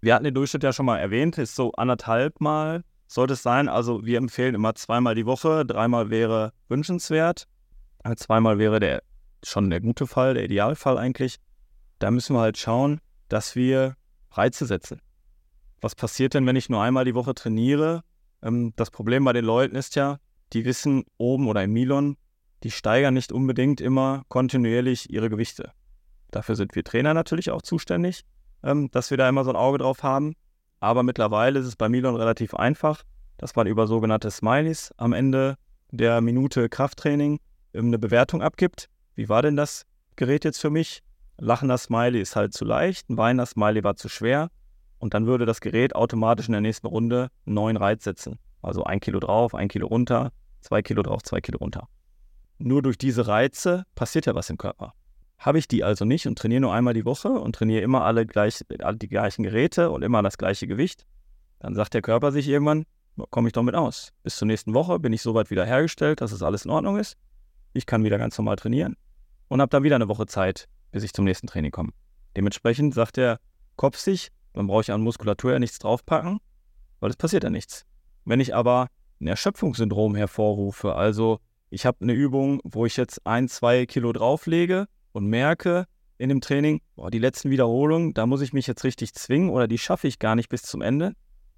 Wir 0.01 0.15
hatten 0.15 0.23
den 0.23 0.33
Durchschnitt 0.33 0.63
ja 0.63 0.73
schon 0.73 0.85
mal 0.85 0.97
erwähnt, 0.97 1.37
ist 1.37 1.55
so 1.55 1.71
anderthalb 1.73 2.41
Mal 2.41 2.83
sollte 3.07 3.33
es 3.33 3.43
sein. 3.43 3.69
Also 3.69 4.05
wir 4.05 4.17
empfehlen 4.17 4.55
immer 4.55 4.75
zweimal 4.75 5.15
die 5.15 5.25
Woche, 5.25 5.65
dreimal 5.65 6.09
wäre 6.09 6.53
wünschenswert. 6.67 7.47
Äh, 8.03 8.15
Zweimal 8.15 8.57
wäre 8.57 8.79
der 8.79 9.03
schon 9.43 9.69
der 9.69 9.81
gute 9.81 10.07
Fall, 10.07 10.33
der 10.33 10.45
Idealfall 10.45 10.97
eigentlich. 10.97 11.37
Da 11.99 12.11
müssen 12.11 12.35
wir 12.35 12.41
halt 12.41 12.57
schauen, 12.57 12.99
dass 13.29 13.55
wir 13.55 13.95
Reize 14.31 14.65
setzen. 14.65 15.01
Was 15.81 15.95
passiert 15.95 16.33
denn, 16.33 16.45
wenn 16.45 16.55
ich 16.55 16.69
nur 16.69 16.81
einmal 16.81 17.05
die 17.05 17.15
Woche 17.15 17.33
trainiere? 17.35 18.03
Ähm, 18.41 18.73
das 18.75 18.91
Problem 18.91 19.23
bei 19.23 19.33
den 19.33 19.45
Leuten 19.45 19.75
ist 19.75 19.95
ja, 19.95 20.17
die 20.53 20.65
wissen 20.65 21.03
oben 21.17 21.47
oder 21.47 21.63
im 21.63 21.73
Milon, 21.73 22.17
die 22.63 22.71
steigern 22.71 23.13
nicht 23.13 23.31
unbedingt 23.31 23.81
immer 23.81 24.23
kontinuierlich 24.27 25.11
ihre 25.11 25.29
Gewichte. 25.29 25.71
Dafür 26.31 26.55
sind 26.55 26.75
wir 26.75 26.83
Trainer 26.83 27.13
natürlich 27.13 27.51
auch 27.51 27.61
zuständig, 27.61 28.23
ähm, 28.63 28.89
dass 28.91 29.09
wir 29.09 29.17
da 29.17 29.29
immer 29.29 29.43
so 29.43 29.51
ein 29.51 29.55
Auge 29.55 29.77
drauf 29.77 30.03
haben. 30.03 30.35
Aber 30.79 31.03
mittlerweile 31.03 31.59
ist 31.59 31.67
es 31.67 31.75
bei 31.75 31.89
Milon 31.89 32.15
relativ 32.15 32.53
einfach. 32.53 33.03
dass 33.37 33.55
man 33.55 33.67
über 33.67 33.85
sogenannte 33.85 34.31
Smileys 34.31 34.93
am 34.97 35.11
Ende 35.11 35.57
der 35.91 36.21
Minute 36.21 36.69
Krafttraining 36.69 37.39
eine 37.73 37.99
Bewertung 37.99 38.41
abgibt. 38.41 38.87
Wie 39.15 39.29
war 39.29 39.41
denn 39.41 39.57
das 39.57 39.85
Gerät 40.15 40.45
jetzt 40.45 40.61
für 40.61 40.69
mich? 40.69 41.01
Lachender 41.37 41.77
Smiley 41.77 42.21
ist 42.21 42.35
halt 42.35 42.53
zu 42.53 42.63
leicht, 42.63 43.09
ein 43.09 43.17
weinender 43.17 43.45
Smiley 43.45 43.83
war 43.83 43.97
zu 43.97 44.07
schwer. 44.07 44.49
Und 44.99 45.13
dann 45.13 45.25
würde 45.27 45.45
das 45.45 45.59
Gerät 45.59 45.95
automatisch 45.95 46.47
in 46.47 46.53
der 46.53 46.61
nächsten 46.61 46.87
Runde 46.87 47.29
einen 47.45 47.55
neuen 47.55 47.77
Reiz 47.77 48.05
setzen. 48.05 48.39
Also 48.65 48.83
ein 48.83 48.99
Kilo 48.99 49.19
drauf, 49.19 49.53
ein 49.53 49.67
Kilo 49.67 49.87
runter, 49.87 50.31
zwei 50.61 50.81
Kilo 50.81 51.03
drauf, 51.03 51.21
zwei 51.21 51.39
Kilo 51.39 51.59
runter. 51.59 51.87
Nur 52.57 52.81
durch 52.81 52.97
diese 52.97 53.27
Reize 53.27 53.85
passiert 53.93 54.25
ja 54.25 54.33
was 54.33 54.49
im 54.49 54.57
Körper. 54.57 54.93
Habe 55.37 55.59
ich 55.59 55.67
die 55.67 55.83
also 55.83 56.05
nicht 56.05 56.25
und 56.27 56.37
trainiere 56.37 56.61
nur 56.61 56.73
einmal 56.73 56.93
die 56.93 57.05
Woche 57.05 57.29
und 57.29 57.55
trainiere 57.55 57.81
immer 57.81 58.03
alle, 58.03 58.25
gleich, 58.25 58.61
die 58.69 59.07
gleichen 59.07 59.43
Geräte 59.43 59.91
und 59.91 60.01
immer 60.01 60.23
das 60.23 60.37
gleiche 60.37 60.65
Gewicht, 60.65 61.05
dann 61.59 61.75
sagt 61.75 61.93
der 61.93 62.01
Körper 62.01 62.31
sich 62.31 62.47
irgendwann, 62.47 62.85
komme 63.29 63.49
ich 63.49 63.53
damit 63.53 63.75
aus. 63.75 64.13
Bis 64.23 64.37
zur 64.37 64.47
nächsten 64.47 64.73
Woche 64.73 64.99
bin 64.99 65.13
ich 65.13 65.21
soweit 65.21 65.51
wieder 65.51 65.65
hergestellt, 65.65 66.21
dass 66.21 66.31
es 66.31 66.41
alles 66.41 66.65
in 66.65 66.71
Ordnung 66.71 66.97
ist. 66.97 67.17
Ich 67.73 67.85
kann 67.85 68.03
wieder 68.03 68.17
ganz 68.17 68.37
normal 68.37 68.55
trainieren 68.55 68.95
und 69.47 69.61
habe 69.61 69.69
dann 69.69 69.83
wieder 69.83 69.95
eine 69.95 70.07
Woche 70.07 70.25
Zeit, 70.25 70.67
bis 70.91 71.03
ich 71.03 71.13
zum 71.13 71.25
nächsten 71.25 71.47
Training 71.47 71.71
komme. 71.71 71.91
Dementsprechend 72.35 72.95
sagt 72.95 73.17
der 73.17 73.39
Kopf 73.75 73.97
sich, 73.97 74.31
dann 74.53 74.67
brauche 74.67 74.81
ich 74.81 74.91
an 74.91 75.01
Muskulatur 75.01 75.51
ja 75.51 75.59
nichts 75.59 75.77
draufpacken, 75.77 76.39
weil 76.99 77.11
es 77.11 77.17
passiert 77.17 77.43
ja 77.43 77.49
nichts. 77.49 77.85
Wenn 78.25 78.39
ich 78.39 78.55
aber 78.55 78.89
ein 79.21 79.27
Erschöpfungssyndrom 79.27 80.15
hervorrufe, 80.15 80.95
also 80.95 81.39
ich 81.69 81.85
habe 81.85 81.97
eine 82.01 82.13
Übung, 82.13 82.59
wo 82.63 82.85
ich 82.85 82.97
jetzt 82.97 83.25
ein, 83.25 83.47
zwei 83.47 83.85
Kilo 83.85 84.11
drauflege 84.11 84.87
und 85.13 85.27
merke 85.27 85.85
in 86.17 86.29
dem 86.29 86.41
Training, 86.41 86.81
boah, 86.95 87.11
die 87.11 87.19
letzten 87.19 87.49
Wiederholungen, 87.49 88.13
da 88.13 88.25
muss 88.25 88.41
ich 88.41 88.53
mich 88.53 88.67
jetzt 88.67 88.83
richtig 88.83 89.13
zwingen 89.13 89.49
oder 89.49 89.67
die 89.67 89.77
schaffe 89.77 90.07
ich 90.07 90.19
gar 90.19 90.35
nicht 90.35 90.49
bis 90.49 90.63
zum 90.63 90.81
Ende, 90.81 91.13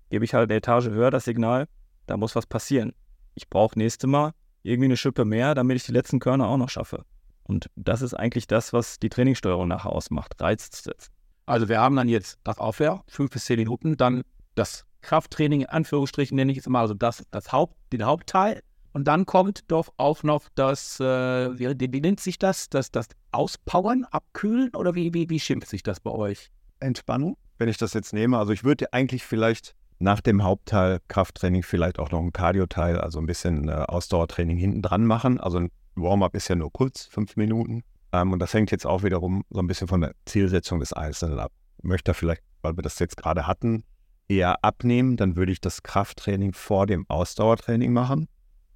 gebe 0.09 0.25
ich 0.25 0.33
halt 0.33 0.49
eine 0.49 0.57
Etage 0.57 0.87
höher 0.87 1.11
das 1.11 1.25
Signal, 1.25 1.67
da 2.05 2.17
muss 2.17 2.35
was 2.35 2.45
passieren. 2.45 2.93
Ich 3.35 3.49
brauche 3.49 3.77
nächste 3.77 4.07
Mal 4.07 4.33
irgendwie 4.63 4.85
eine 4.85 4.97
Schippe 4.97 5.25
mehr, 5.25 5.55
damit 5.55 5.77
ich 5.77 5.85
die 5.85 5.91
letzten 5.91 6.19
Körner 6.19 6.47
auch 6.47 6.57
noch 6.57 6.69
schaffe. 6.69 7.05
Und 7.43 7.69
das 7.75 8.01
ist 8.01 8.13
eigentlich 8.13 8.47
das, 8.47 8.73
was 8.73 8.99
die 8.99 9.09
Trainingssteuerung 9.09 9.67
nachher 9.67 9.91
ausmacht, 9.91 10.41
Reiz 10.41 10.69
zu 10.69 10.83
setzen. 10.83 11.13
Also 11.45 11.69
wir 11.69 11.79
haben 11.79 11.95
dann 11.95 12.09
jetzt 12.09 12.39
das 12.43 12.57
Aufwärm, 12.57 13.03
fünf 13.07 13.31
bis 13.31 13.45
zehn 13.45 13.57
Minuten, 13.57 13.95
dann 13.95 14.23
das 14.55 14.86
Krafttraining 15.01 15.61
in 15.61 15.67
Anführungsstrichen 15.67 16.35
nenne 16.35 16.51
ich 16.51 16.59
es 16.59 16.67
immer, 16.67 16.79
also 16.79 16.93
das, 16.93 17.23
das 17.31 17.51
Haupt, 17.51 17.75
den 17.91 18.03
Hauptteil. 18.03 18.61
Und 18.93 19.07
dann 19.07 19.25
kommt 19.25 19.63
doch 19.67 19.93
auch 19.97 20.23
noch 20.23 20.49
das, 20.55 20.99
äh, 20.99 21.03
wie, 21.03 21.93
wie, 21.93 22.01
nennt 22.01 22.19
sich 22.19 22.39
das? 22.39 22.69
Das, 22.69 22.91
das 22.91 23.07
Auspowern, 23.31 24.05
Abkühlen 24.05 24.73
oder 24.75 24.95
wie, 24.95 25.13
wie, 25.13 25.29
wie 25.29 25.39
schimpft 25.39 25.69
sich 25.69 25.83
das 25.83 25.99
bei 25.99 26.09
euch? 26.09 26.49
Entspannung, 26.79 27.37
wenn 27.57 27.69
ich 27.69 27.77
das 27.77 27.93
jetzt 27.93 28.13
nehme. 28.13 28.37
Also 28.37 28.53
ich 28.53 28.63
würde 28.63 28.91
eigentlich 28.93 29.23
vielleicht 29.23 29.75
nach 29.99 30.21
dem 30.21 30.43
Hauptteil 30.43 30.99
Krafttraining 31.07 31.63
vielleicht 31.63 31.99
auch 31.99 32.11
noch 32.11 32.21
ein 32.21 32.33
Cardio-Teil, 32.33 32.99
also 32.99 33.19
ein 33.19 33.25
bisschen 33.25 33.69
äh, 33.69 33.71
Ausdauertraining 33.71 34.57
hinten 34.57 34.81
dran 34.81 35.05
machen. 35.05 35.39
Also 35.39 35.59
ein 35.59 35.71
Warm-up 35.95 36.35
ist 36.35 36.47
ja 36.47 36.55
nur 36.55 36.71
kurz, 36.71 37.05
fünf 37.05 37.35
Minuten. 37.35 37.83
Ähm, 38.13 38.31
und 38.31 38.39
das 38.39 38.53
hängt 38.53 38.71
jetzt 38.71 38.85
auch 38.85 39.03
wiederum 39.03 39.43
so 39.49 39.59
ein 39.59 39.67
bisschen 39.67 39.87
von 39.87 40.01
der 40.01 40.13
Zielsetzung 40.25 40.79
des 40.79 40.93
Einzelnen 40.93 41.39
ab. 41.39 41.51
Ich 41.77 41.83
möchte 41.83 42.13
vielleicht, 42.13 42.41
weil 42.61 42.75
wir 42.75 42.83
das 42.83 42.99
jetzt 42.99 43.17
gerade 43.17 43.47
hatten, 43.47 43.83
eher 44.27 44.63
abnehmen, 44.63 45.17
dann 45.17 45.35
würde 45.35 45.51
ich 45.51 45.61
das 45.61 45.83
Krafttraining 45.83 46.53
vor 46.53 46.85
dem 46.85 47.05
Ausdauertraining 47.09 47.93
machen. 47.93 48.27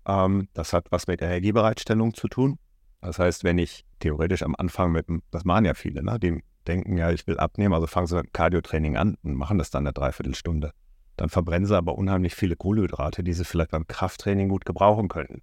Ähm, 0.05 0.47
das 0.53 0.73
hat 0.73 0.91
was 0.91 1.07
mit 1.07 1.21
Energiebereitstellung 1.21 2.13
zu 2.13 2.27
tun. 2.27 2.57
Das 3.01 3.19
heißt, 3.19 3.43
wenn 3.43 3.57
ich 3.57 3.85
theoretisch 3.99 4.43
am 4.43 4.55
Anfang 4.55 4.91
mit, 4.91 5.07
das 5.31 5.43
machen 5.43 5.65
ja 5.65 5.73
viele, 5.73 6.03
ne? 6.03 6.19
die 6.19 6.43
denken 6.67 6.97
ja, 6.97 7.11
ich 7.11 7.25
will 7.27 7.37
abnehmen, 7.37 7.73
also 7.73 7.87
fangen 7.87 8.07
sie 8.07 8.15
mit 8.15 8.33
Cardio-Training 8.33 8.95
an 8.95 9.17
und 9.23 9.33
machen 9.33 9.57
das 9.57 9.71
dann 9.71 9.85
eine 9.85 9.93
Dreiviertelstunde. 9.93 10.71
Dann 11.17 11.29
verbrennen 11.29 11.65
sie 11.65 11.75
aber 11.75 11.97
unheimlich 11.97 12.35
viele 12.35 12.55
Kohlenhydrate, 12.55 13.23
die 13.23 13.33
sie 13.33 13.45
vielleicht 13.45 13.71
beim 13.71 13.87
Krafttraining 13.87 14.49
gut 14.49 14.65
gebrauchen 14.65 15.07
könnten. 15.07 15.41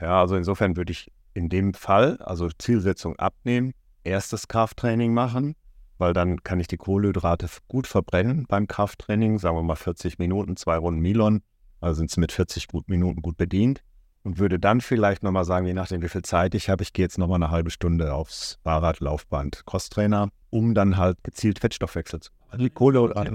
Ja, 0.00 0.20
also 0.20 0.36
insofern 0.36 0.76
würde 0.76 0.92
ich 0.92 1.10
in 1.34 1.48
dem 1.48 1.74
Fall, 1.74 2.16
also 2.18 2.48
Zielsetzung 2.58 3.16
abnehmen, 3.16 3.72
erstes 4.04 4.48
Krafttraining 4.48 5.12
machen, 5.12 5.54
weil 5.98 6.12
dann 6.12 6.42
kann 6.42 6.60
ich 6.60 6.66
die 6.66 6.76
Kohlenhydrate 6.76 7.48
gut 7.68 7.86
verbrennen 7.86 8.46
beim 8.48 8.66
Krafttraining, 8.66 9.38
sagen 9.38 9.56
wir 9.56 9.62
mal 9.62 9.76
40 9.76 10.18
Minuten, 10.18 10.56
zwei 10.56 10.76
Runden 10.76 11.00
Milon, 11.00 11.42
also 11.80 11.98
sind 11.98 12.10
es 12.10 12.16
mit 12.16 12.32
40 12.32 12.68
gut 12.68 12.88
Minuten 12.88 13.22
gut 13.22 13.36
bedient 13.36 13.82
und 14.22 14.38
würde 14.38 14.58
dann 14.58 14.80
vielleicht 14.80 15.22
nochmal 15.22 15.44
sagen, 15.44 15.66
je 15.66 15.74
nachdem 15.74 16.02
wie 16.02 16.08
viel 16.08 16.22
Zeit 16.22 16.54
ich 16.54 16.68
habe, 16.68 16.82
ich 16.82 16.92
gehe 16.92 17.04
jetzt 17.04 17.16
nochmal 17.16 17.36
eine 17.36 17.50
halbe 17.50 17.70
Stunde 17.70 18.12
aufs 18.12 18.58
Fahrrad, 18.64 19.00
Laufband, 19.00 19.64
Crosstrainer, 19.66 20.30
um 20.50 20.74
dann 20.74 20.96
halt 20.96 21.22
gezielt 21.22 21.60
Fettstoffwechsel 21.60 22.20
zu 22.20 22.32
machen. 22.32 22.50
Also 22.50 22.64
die 22.64 22.70
Kohlenhydrate. 22.70 23.34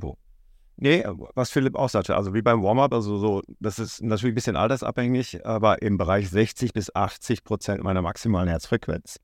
Nee, 0.77 1.05
was 1.35 1.51
Philipp 1.51 1.75
auch 1.75 1.89
sagte, 1.89 2.15
also 2.15 2.33
wie 2.33 2.41
beim 2.41 2.63
Warm-up, 2.63 2.91
also 2.93 3.19
so, 3.19 3.41
das 3.59 3.77
ist 3.77 4.01
natürlich 4.01 4.33
ein 4.33 4.35
bisschen 4.35 4.55
altersabhängig, 4.55 5.45
aber 5.45 5.81
im 5.81 5.97
Bereich 5.97 6.29
60 6.29 6.73
bis 6.73 6.93
80 6.95 7.43
Prozent 7.43 7.83
meiner 7.83 8.01
maximalen 8.01 8.49
Herzfrequenz. 8.49 9.17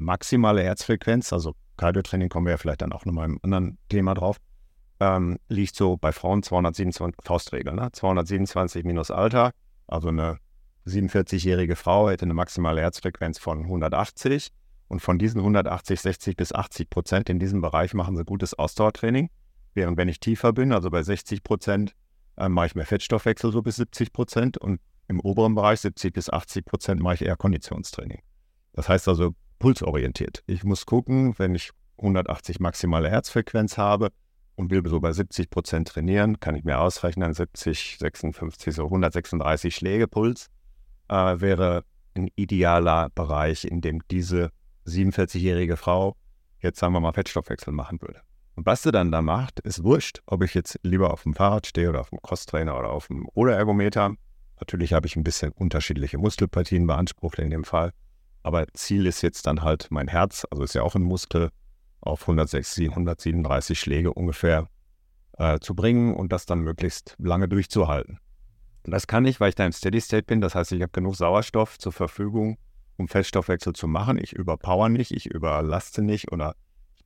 Maximale 0.00 0.62
Herzfrequenz, 0.62 1.32
also 1.32 1.54
Cardiotraining 1.76 2.28
kommen 2.28 2.46
wir 2.46 2.52
ja 2.52 2.56
vielleicht 2.56 2.82
dann 2.82 2.92
auch 2.92 3.04
nochmal 3.04 3.26
im 3.26 3.38
anderen 3.42 3.78
Thema 3.88 4.14
drauf, 4.14 4.38
ähm, 4.98 5.38
liegt 5.48 5.76
so 5.76 5.96
bei 5.96 6.12
Frauen 6.12 6.42
227, 6.42 7.16
Faustregel, 7.24 7.74
ne? 7.74 7.90
227 7.92 8.84
minus 8.84 9.10
Alter, 9.10 9.52
also 9.86 10.08
eine 10.08 10.38
47-jährige 10.86 11.76
Frau 11.76 12.10
hätte 12.10 12.24
eine 12.24 12.34
maximale 12.34 12.80
Herzfrequenz 12.80 13.38
von 13.38 13.64
180 13.64 14.50
und 14.88 15.00
von 15.00 15.18
diesen 15.18 15.40
180, 15.40 16.00
60 16.00 16.36
bis 16.36 16.52
80 16.52 16.90
Prozent 16.90 17.28
in 17.28 17.38
diesem 17.38 17.60
Bereich 17.60 17.94
machen 17.94 18.16
sie 18.16 18.24
gutes 18.24 18.54
Ausdauertraining. 18.54 19.30
Während 19.74 19.96
wenn 19.96 20.08
ich 20.08 20.18
tiefer 20.18 20.52
bin, 20.52 20.72
also 20.72 20.90
bei 20.90 21.02
60 21.02 21.42
Prozent, 21.44 21.94
äh, 22.36 22.48
mache 22.48 22.66
ich 22.66 22.74
mehr 22.74 22.86
Fettstoffwechsel 22.86 23.52
so 23.52 23.62
bis 23.62 23.76
70 23.76 24.12
Prozent 24.12 24.58
und 24.58 24.80
im 25.06 25.20
oberen 25.20 25.54
Bereich 25.54 25.80
70 25.80 26.12
bis 26.12 26.30
80 26.30 26.64
Prozent 26.64 27.00
mache 27.00 27.14
ich 27.14 27.22
eher 27.22 27.36
Konditionstraining. 27.36 28.22
Das 28.72 28.88
heißt 28.88 29.06
also 29.08 29.34
pulsorientiert. 29.60 30.42
Ich 30.46 30.64
muss 30.64 30.86
gucken, 30.86 31.38
wenn 31.38 31.54
ich 31.54 31.70
180 31.98 32.58
maximale 32.58 33.08
Herzfrequenz 33.08 33.78
habe 33.78 34.10
und 34.56 34.72
will 34.72 34.82
so 34.88 34.98
bei 34.98 35.12
70 35.12 35.50
Prozent 35.50 35.86
trainieren, 35.86 36.40
kann 36.40 36.56
ich 36.56 36.64
mir 36.64 36.80
ausrechnen, 36.80 37.32
70, 37.32 37.98
56, 38.00 38.74
so 38.74 38.86
136 38.86 39.72
Schläge 39.72 40.08
Puls 40.08 40.48
äh, 41.08 41.14
wäre 41.40 41.84
ein 42.14 42.28
idealer 42.34 43.10
Bereich, 43.14 43.64
in 43.64 43.80
dem 43.80 44.00
diese 44.10 44.50
47-jährige 44.86 45.76
Frau 45.76 46.16
jetzt 46.62 46.78
sagen 46.78 46.92
wir 46.92 47.00
mal 47.00 47.12
Fettstoffwechsel 47.12 47.72
machen 47.72 48.00
würde. 48.00 48.20
Und 48.54 48.66
was 48.66 48.82
sie 48.82 48.92
dann 48.92 49.10
da 49.10 49.22
macht, 49.22 49.60
ist 49.60 49.82
wurscht, 49.82 50.20
ob 50.26 50.42
ich 50.42 50.54
jetzt 50.54 50.78
lieber 50.82 51.12
auf 51.12 51.22
dem 51.22 51.34
Fahrrad 51.34 51.66
stehe 51.66 51.88
oder 51.88 52.00
auf 52.00 52.10
dem 52.10 52.20
Crosstrainer 52.20 52.78
oder 52.78 52.90
auf 52.90 53.06
dem 53.06 53.26
Oder-Ergometer. 53.34 54.14
Natürlich 54.58 54.92
habe 54.92 55.06
ich 55.06 55.16
ein 55.16 55.24
bisschen 55.24 55.52
unterschiedliche 55.52 56.18
Muskelpartien 56.18 56.86
beansprucht 56.86 57.38
in 57.38 57.50
dem 57.50 57.64
Fall. 57.64 57.92
Aber 58.42 58.66
Ziel 58.74 59.06
ist 59.06 59.22
jetzt 59.22 59.46
dann 59.46 59.62
halt 59.62 59.88
mein 59.90 60.08
Herz, 60.08 60.46
also 60.50 60.62
ist 60.62 60.74
ja 60.74 60.82
auch 60.82 60.94
ein 60.94 61.02
Muskel, 61.02 61.50
auf 62.00 62.22
160, 62.22 62.88
137 62.88 63.78
Schläge 63.78 64.12
ungefähr 64.12 64.68
äh, 65.38 65.58
zu 65.60 65.74
bringen 65.74 66.14
und 66.14 66.32
das 66.32 66.46
dann 66.46 66.60
möglichst 66.60 67.14
lange 67.18 67.48
durchzuhalten. 67.48 68.18
Und 68.86 68.92
das 68.92 69.06
kann 69.06 69.26
ich, 69.26 69.40
weil 69.40 69.50
ich 69.50 69.54
da 69.54 69.66
im 69.66 69.72
Steady 69.72 70.00
State 70.00 70.24
bin. 70.24 70.40
Das 70.40 70.54
heißt, 70.54 70.72
ich 70.72 70.80
habe 70.80 70.92
genug 70.92 71.16
Sauerstoff 71.16 71.78
zur 71.78 71.92
Verfügung, 71.92 72.56
um 72.96 73.08
Fettstoffwechsel 73.08 73.74
zu 73.74 73.86
machen. 73.86 74.18
Ich 74.18 74.32
überpower 74.32 74.88
nicht, 74.88 75.10
ich 75.10 75.26
überlaste 75.26 76.02
nicht 76.02 76.32
oder 76.32 76.54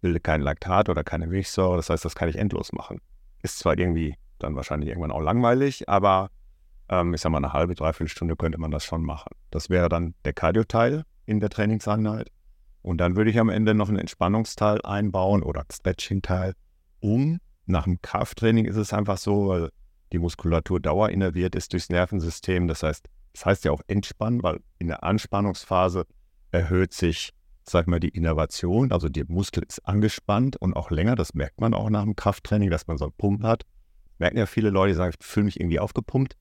bilde 0.00 0.20
kein 0.20 0.40
Laktat 0.40 0.88
oder 0.88 1.02
keine 1.02 1.26
Milchsäure. 1.26 1.76
Das 1.76 1.90
heißt, 1.90 2.04
das 2.04 2.14
kann 2.14 2.28
ich 2.28 2.36
endlos 2.36 2.72
machen. 2.72 3.00
Ist 3.42 3.58
zwar 3.58 3.76
irgendwie 3.76 4.14
dann 4.38 4.54
wahrscheinlich 4.54 4.90
irgendwann 4.90 5.10
auch 5.10 5.20
langweilig, 5.20 5.88
aber 5.88 6.30
ähm, 6.88 7.14
ich 7.14 7.20
sag 7.20 7.30
mal, 7.30 7.38
eine 7.38 7.52
halbe, 7.52 7.74
dreiviertel 7.74 8.08
Stunde 8.08 8.36
könnte 8.36 8.58
man 8.58 8.70
das 8.70 8.84
schon 8.84 9.02
machen. 9.02 9.30
Das 9.50 9.70
wäre 9.70 9.88
dann 9.88 10.14
der 10.24 10.32
Cardio-Teil 10.32 11.04
in 11.26 11.40
der 11.40 11.50
Trainingseinheit. 11.50 12.30
Und 12.82 12.98
dann 12.98 13.16
würde 13.16 13.30
ich 13.30 13.38
am 13.38 13.48
Ende 13.48 13.74
noch 13.74 13.88
einen 13.88 13.98
Entspannungsteil 13.98 14.82
einbauen 14.82 15.42
oder 15.42 15.64
Stretching-Teil, 15.72 16.54
um 17.00 17.38
nach 17.66 17.84
dem 17.84 18.00
Krafttraining 18.02 18.66
ist 18.66 18.76
es 18.76 18.92
einfach 18.92 19.16
so, 19.16 19.48
weil 19.48 19.70
die 20.12 20.18
Muskulatur 20.18 20.80
dauerinnerviert 20.80 21.54
ist 21.54 21.72
durchs 21.72 21.88
Nervensystem. 21.88 22.68
Das 22.68 22.82
heißt, 22.82 23.08
das 23.32 23.46
heißt 23.46 23.64
ja 23.64 23.72
auch 23.72 23.80
entspannen, 23.86 24.42
weil 24.42 24.60
in 24.78 24.88
der 24.88 25.02
Anspannungsphase 25.02 26.06
erhöht 26.50 26.92
sich 26.92 27.32
sag 27.68 27.86
mal, 27.86 28.00
die 28.00 28.08
Innervation, 28.08 28.92
also 28.92 29.08
der 29.08 29.24
Muskel 29.28 29.62
ist 29.66 29.80
angespannt 29.86 30.56
und 30.56 30.74
auch 30.74 30.90
länger, 30.90 31.16
das 31.16 31.34
merkt 31.34 31.60
man 31.60 31.74
auch 31.74 31.90
nach 31.90 32.04
dem 32.04 32.16
Krafttraining, 32.16 32.70
dass 32.70 32.86
man 32.86 32.98
so 32.98 33.06
einen 33.06 33.14
Pump 33.16 33.42
hat. 33.42 33.62
Merken 34.18 34.38
ja 34.38 34.46
viele 34.46 34.70
Leute, 34.70 34.92
die 34.92 34.96
sagen, 34.96 35.14
ich 35.18 35.26
fühle 35.26 35.44
mich 35.44 35.60
irgendwie 35.60 35.80
aufgepumpt. 35.80 36.36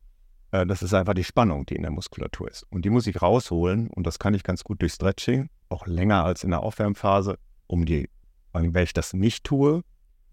Äh, 0.54 0.66
das 0.68 0.84
ist 0.84 0.94
einfach 0.94 1.16
die 1.16 1.24
Spannung, 1.24 1.66
die 1.66 1.76
in 1.76 1.82
der 1.82 1.92
Muskulatur 1.92 2.50
ist. 2.50 2.64
Und 2.70 2.86
die 2.86 2.90
muss 2.90 3.08
ich 3.08 3.22
rausholen 3.22 3.90
und 3.90 4.08
das 4.08 4.20
kann 4.20 4.34
ich 4.34 4.44
ganz 4.44 4.64
gut 4.64 4.82
durch 4.82 4.94
Stretching, 4.94 5.50
auch 5.68 5.88
länger 5.88 6.24
als 6.24 6.44
in 6.44 6.52
der 6.52 6.62
Aufwärmphase, 6.62 7.38
um 7.68 7.86
die, 7.86 8.10
wenn 8.54 8.74
ich 8.76 8.94
das 8.94 9.14
nicht 9.14 9.44
tue, 9.44 9.84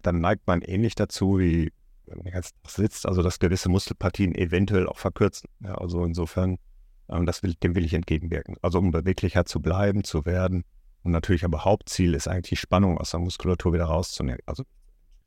dann 0.03 0.21
neigt 0.21 0.47
man 0.47 0.61
ähnlich 0.61 0.95
dazu, 0.95 1.39
wie 1.39 1.73
wenn 2.05 2.17
man 2.17 2.25
den 2.25 2.33
ganzen 2.33 2.53
sitzt, 2.67 3.05
also 3.07 3.23
dass 3.23 3.39
gewisse 3.39 3.69
Muskelpartien 3.69 4.35
eventuell 4.35 4.87
auch 4.87 4.99
verkürzen. 4.99 5.49
Ja, 5.59 5.75
also 5.75 6.05
insofern, 6.05 6.57
ähm, 7.09 7.25
das 7.25 7.41
will, 7.41 7.55
dem 7.55 7.75
will 7.75 7.85
ich 7.85 7.93
entgegenwirken. 7.93 8.57
Also 8.61 8.77
um 8.77 8.91
beweglicher 8.91 9.45
zu 9.45 9.59
bleiben, 9.59 10.03
zu 10.03 10.25
werden, 10.25 10.63
und 11.03 11.13
natürlich 11.13 11.43
aber 11.45 11.65
Hauptziel 11.65 12.13
ist 12.13 12.27
eigentlich 12.27 12.49
die 12.49 12.55
Spannung 12.57 12.99
aus 12.99 13.09
der 13.09 13.19
Muskulatur 13.19 13.73
wieder 13.73 13.85
rauszunehmen. 13.85 14.41
Also 14.45 14.65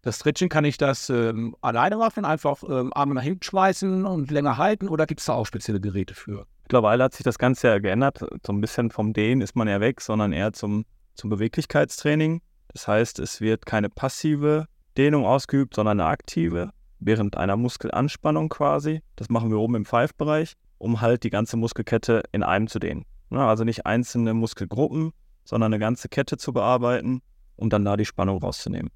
Das 0.05 0.17
Stretching 0.17 0.51
kann 0.51 0.67
ich 0.67 0.77
das 0.77 1.09
ähm, 1.09 1.57
alleine 1.63 1.97
machen, 1.97 2.27
einfach 2.27 2.63
ähm, 2.69 2.93
Arme 2.95 3.15
nach 3.15 3.23
hinten 3.23 3.43
schmeißen 3.43 4.05
und 4.05 4.31
länger 4.31 4.59
halten 4.59 4.89
oder 4.89 5.07
gibt 5.07 5.21
es 5.21 5.27
da 5.27 5.33
auch 5.33 5.47
spezielle 5.47 5.81
Geräte 5.81 6.15
für? 6.15 6.47
Mittlerweile 6.65 7.05
hat 7.05 7.15
sich 7.15 7.25
das 7.25 7.39
Ganze 7.39 7.69
ja 7.69 7.79
geändert. 7.79 8.19
So 8.47 8.53
ein 8.53 8.61
bisschen 8.61 8.91
vom 8.91 9.15
Dehnen 9.15 9.41
ist 9.41 9.57
man 9.57 9.67
ja 9.67 9.81
weg, 9.81 10.03
sondern 10.03 10.35
eher 10.35 10.53
zum, 10.53 10.85
zum 11.15 11.31
Beweglichkeitstraining. 11.31 12.43
Das 12.69 12.87
heißt, 12.87 13.19
es 13.19 13.41
wird 13.41 13.65
keine 13.65 13.89
passive 13.89 14.67
Dehnung 14.99 15.25
ausgeübt, 15.25 15.75
sondern 15.75 15.99
eine 15.99 16.11
aktive, 16.11 16.73
während 16.99 17.39
einer 17.39 17.57
Muskelanspannung 17.57 18.51
quasi. 18.51 19.01
Das 19.17 19.31
machen 19.31 19.51
wir 19.51 19.59
oben 19.59 19.75
im 19.75 19.85
Five-Bereich, 19.87 20.53
um 20.77 21.01
halt 21.01 21.23
die 21.23 21.31
ganze 21.31 21.57
Muskelkette 21.57 22.25
in 22.31 22.43
einem 22.43 22.69
zu 22.69 22.79
dehnen. 22.79 23.07
Also 23.31 23.65
nicht 23.65 23.87
einzelne 23.87 24.35
Muskelgruppen, 24.35 25.13
sondern 25.45 25.73
eine 25.73 25.81
ganze 25.81 26.11
Kette 26.11 26.37
zu 26.37 26.53
bearbeiten, 26.53 27.23
um 27.57 27.71
dann 27.71 27.87
da 27.87 27.97
die 27.97 28.05
Spannung 28.05 28.39
rauszunehmen. 28.39 28.91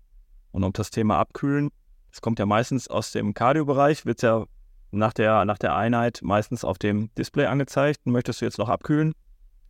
Und 0.52 0.64
um 0.64 0.73
das 0.73 0.90
Thema 0.90 1.19
Abkühlen, 1.19 1.71
das 2.11 2.21
kommt 2.21 2.38
ja 2.38 2.47
meistens 2.47 2.88
aus 2.88 3.12
dem 3.12 3.35
Cardio-Bereich, 3.35 4.07
wird 4.07 4.23
ja 4.23 4.47
nach 4.90 5.12
der, 5.12 5.45
nach 5.45 5.59
der 5.59 5.76
Einheit 5.76 6.21
meistens 6.23 6.64
auf 6.64 6.78
dem 6.78 7.14
Display 7.14 7.47
angezeigt. 7.47 8.07
Möchtest 8.07 8.40
du 8.40 8.45
jetzt 8.45 8.59
noch 8.59 8.69
abkühlen? 8.69 9.12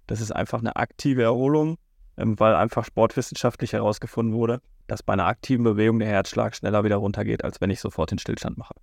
Das 0.07 0.21
ist 0.21 0.33
einfach 0.33 0.61
eine 0.61 0.77
aktive 0.77 1.23
Erholung, 1.23 1.77
ähm, 2.17 2.39
weil 2.39 2.55
einfach 2.55 2.85
sportwissenschaftlich 2.85 3.73
herausgefunden 3.73 4.35
wurde, 4.35 4.61
dass 4.87 5.03
bei 5.03 5.13
einer 5.13 5.27
aktiven 5.27 5.65
Bewegung 5.65 5.99
der 5.99 6.09
Herzschlag 6.09 6.55
schneller 6.55 6.85
wieder 6.85 6.97
runtergeht, 6.97 7.45
als 7.45 7.61
wenn 7.61 7.71
ich 7.71 7.81
sofort 7.81 8.11
den 8.11 8.19
Stillstand 8.19 8.57
mache. 8.57 8.75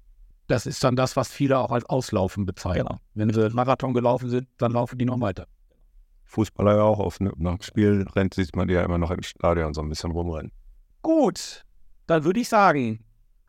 Das 0.47 0.67
ist 0.67 0.83
dann 0.83 0.95
das, 0.95 1.15
was 1.15 1.31
viele 1.31 1.57
auch 1.57 1.71
als 1.71 1.85
Auslaufen 1.85 2.45
bezeichnen. 2.45 2.85
Genau. 2.85 2.99
Wenn 3.15 3.33
sie 3.33 3.49
Marathon 3.49 3.93
gelaufen 3.93 4.29
sind, 4.29 4.47
dann 4.57 4.73
laufen 4.73 4.99
die 4.99 5.05
noch 5.05 5.19
weiter. 5.19 5.47
Fußballer 6.25 6.75
ja 6.75 6.83
auch, 6.83 6.99
auf, 6.99 7.19
nach 7.19 7.55
dem 7.55 7.61
Spiel 7.61 8.05
rennt, 8.15 8.35
sieht 8.35 8.55
man 8.55 8.67
die 8.67 8.75
ja 8.75 8.83
immer 8.83 8.99
noch 8.99 9.09
im 9.09 9.23
Stadion 9.23 9.73
so 9.73 9.81
ein 9.81 9.89
bisschen 9.89 10.11
rumrennen. 10.11 10.51
Gut, 11.01 11.64
dann 12.07 12.23
würde 12.23 12.39
ich 12.39 12.49
sagen, 12.49 12.99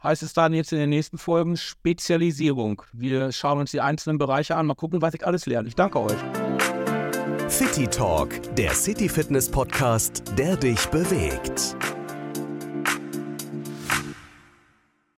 heißt 0.03 0.23
es 0.23 0.33
dann 0.33 0.55
jetzt 0.55 0.73
in 0.73 0.79
den 0.79 0.91
nächsten 0.91 1.19
Folgen 1.19 1.57
Spezialisierung. 1.57 2.83
Wir 2.93 3.33
schauen 3.33 3.59
uns 3.59 3.71
die 3.71 3.81
einzelnen 3.81 4.19
Bereiche 4.19 4.57
an, 4.57 4.67
mal 4.67 4.75
gucken, 4.75 5.03
was 5.03 5.15
ich 5.15 5.27
alles 5.27 5.47
lerne. 5.47 5.69
Ich 5.69 5.75
danke 5.75 6.01
euch. 6.01 6.19
City 7.49 7.87
Talk, 7.87 8.31
der 8.57 8.73
City 8.73 9.09
Fitness 9.09 9.49
Podcast, 9.49 10.23
der 10.37 10.57
dich 10.57 10.87
bewegt. 10.87 11.77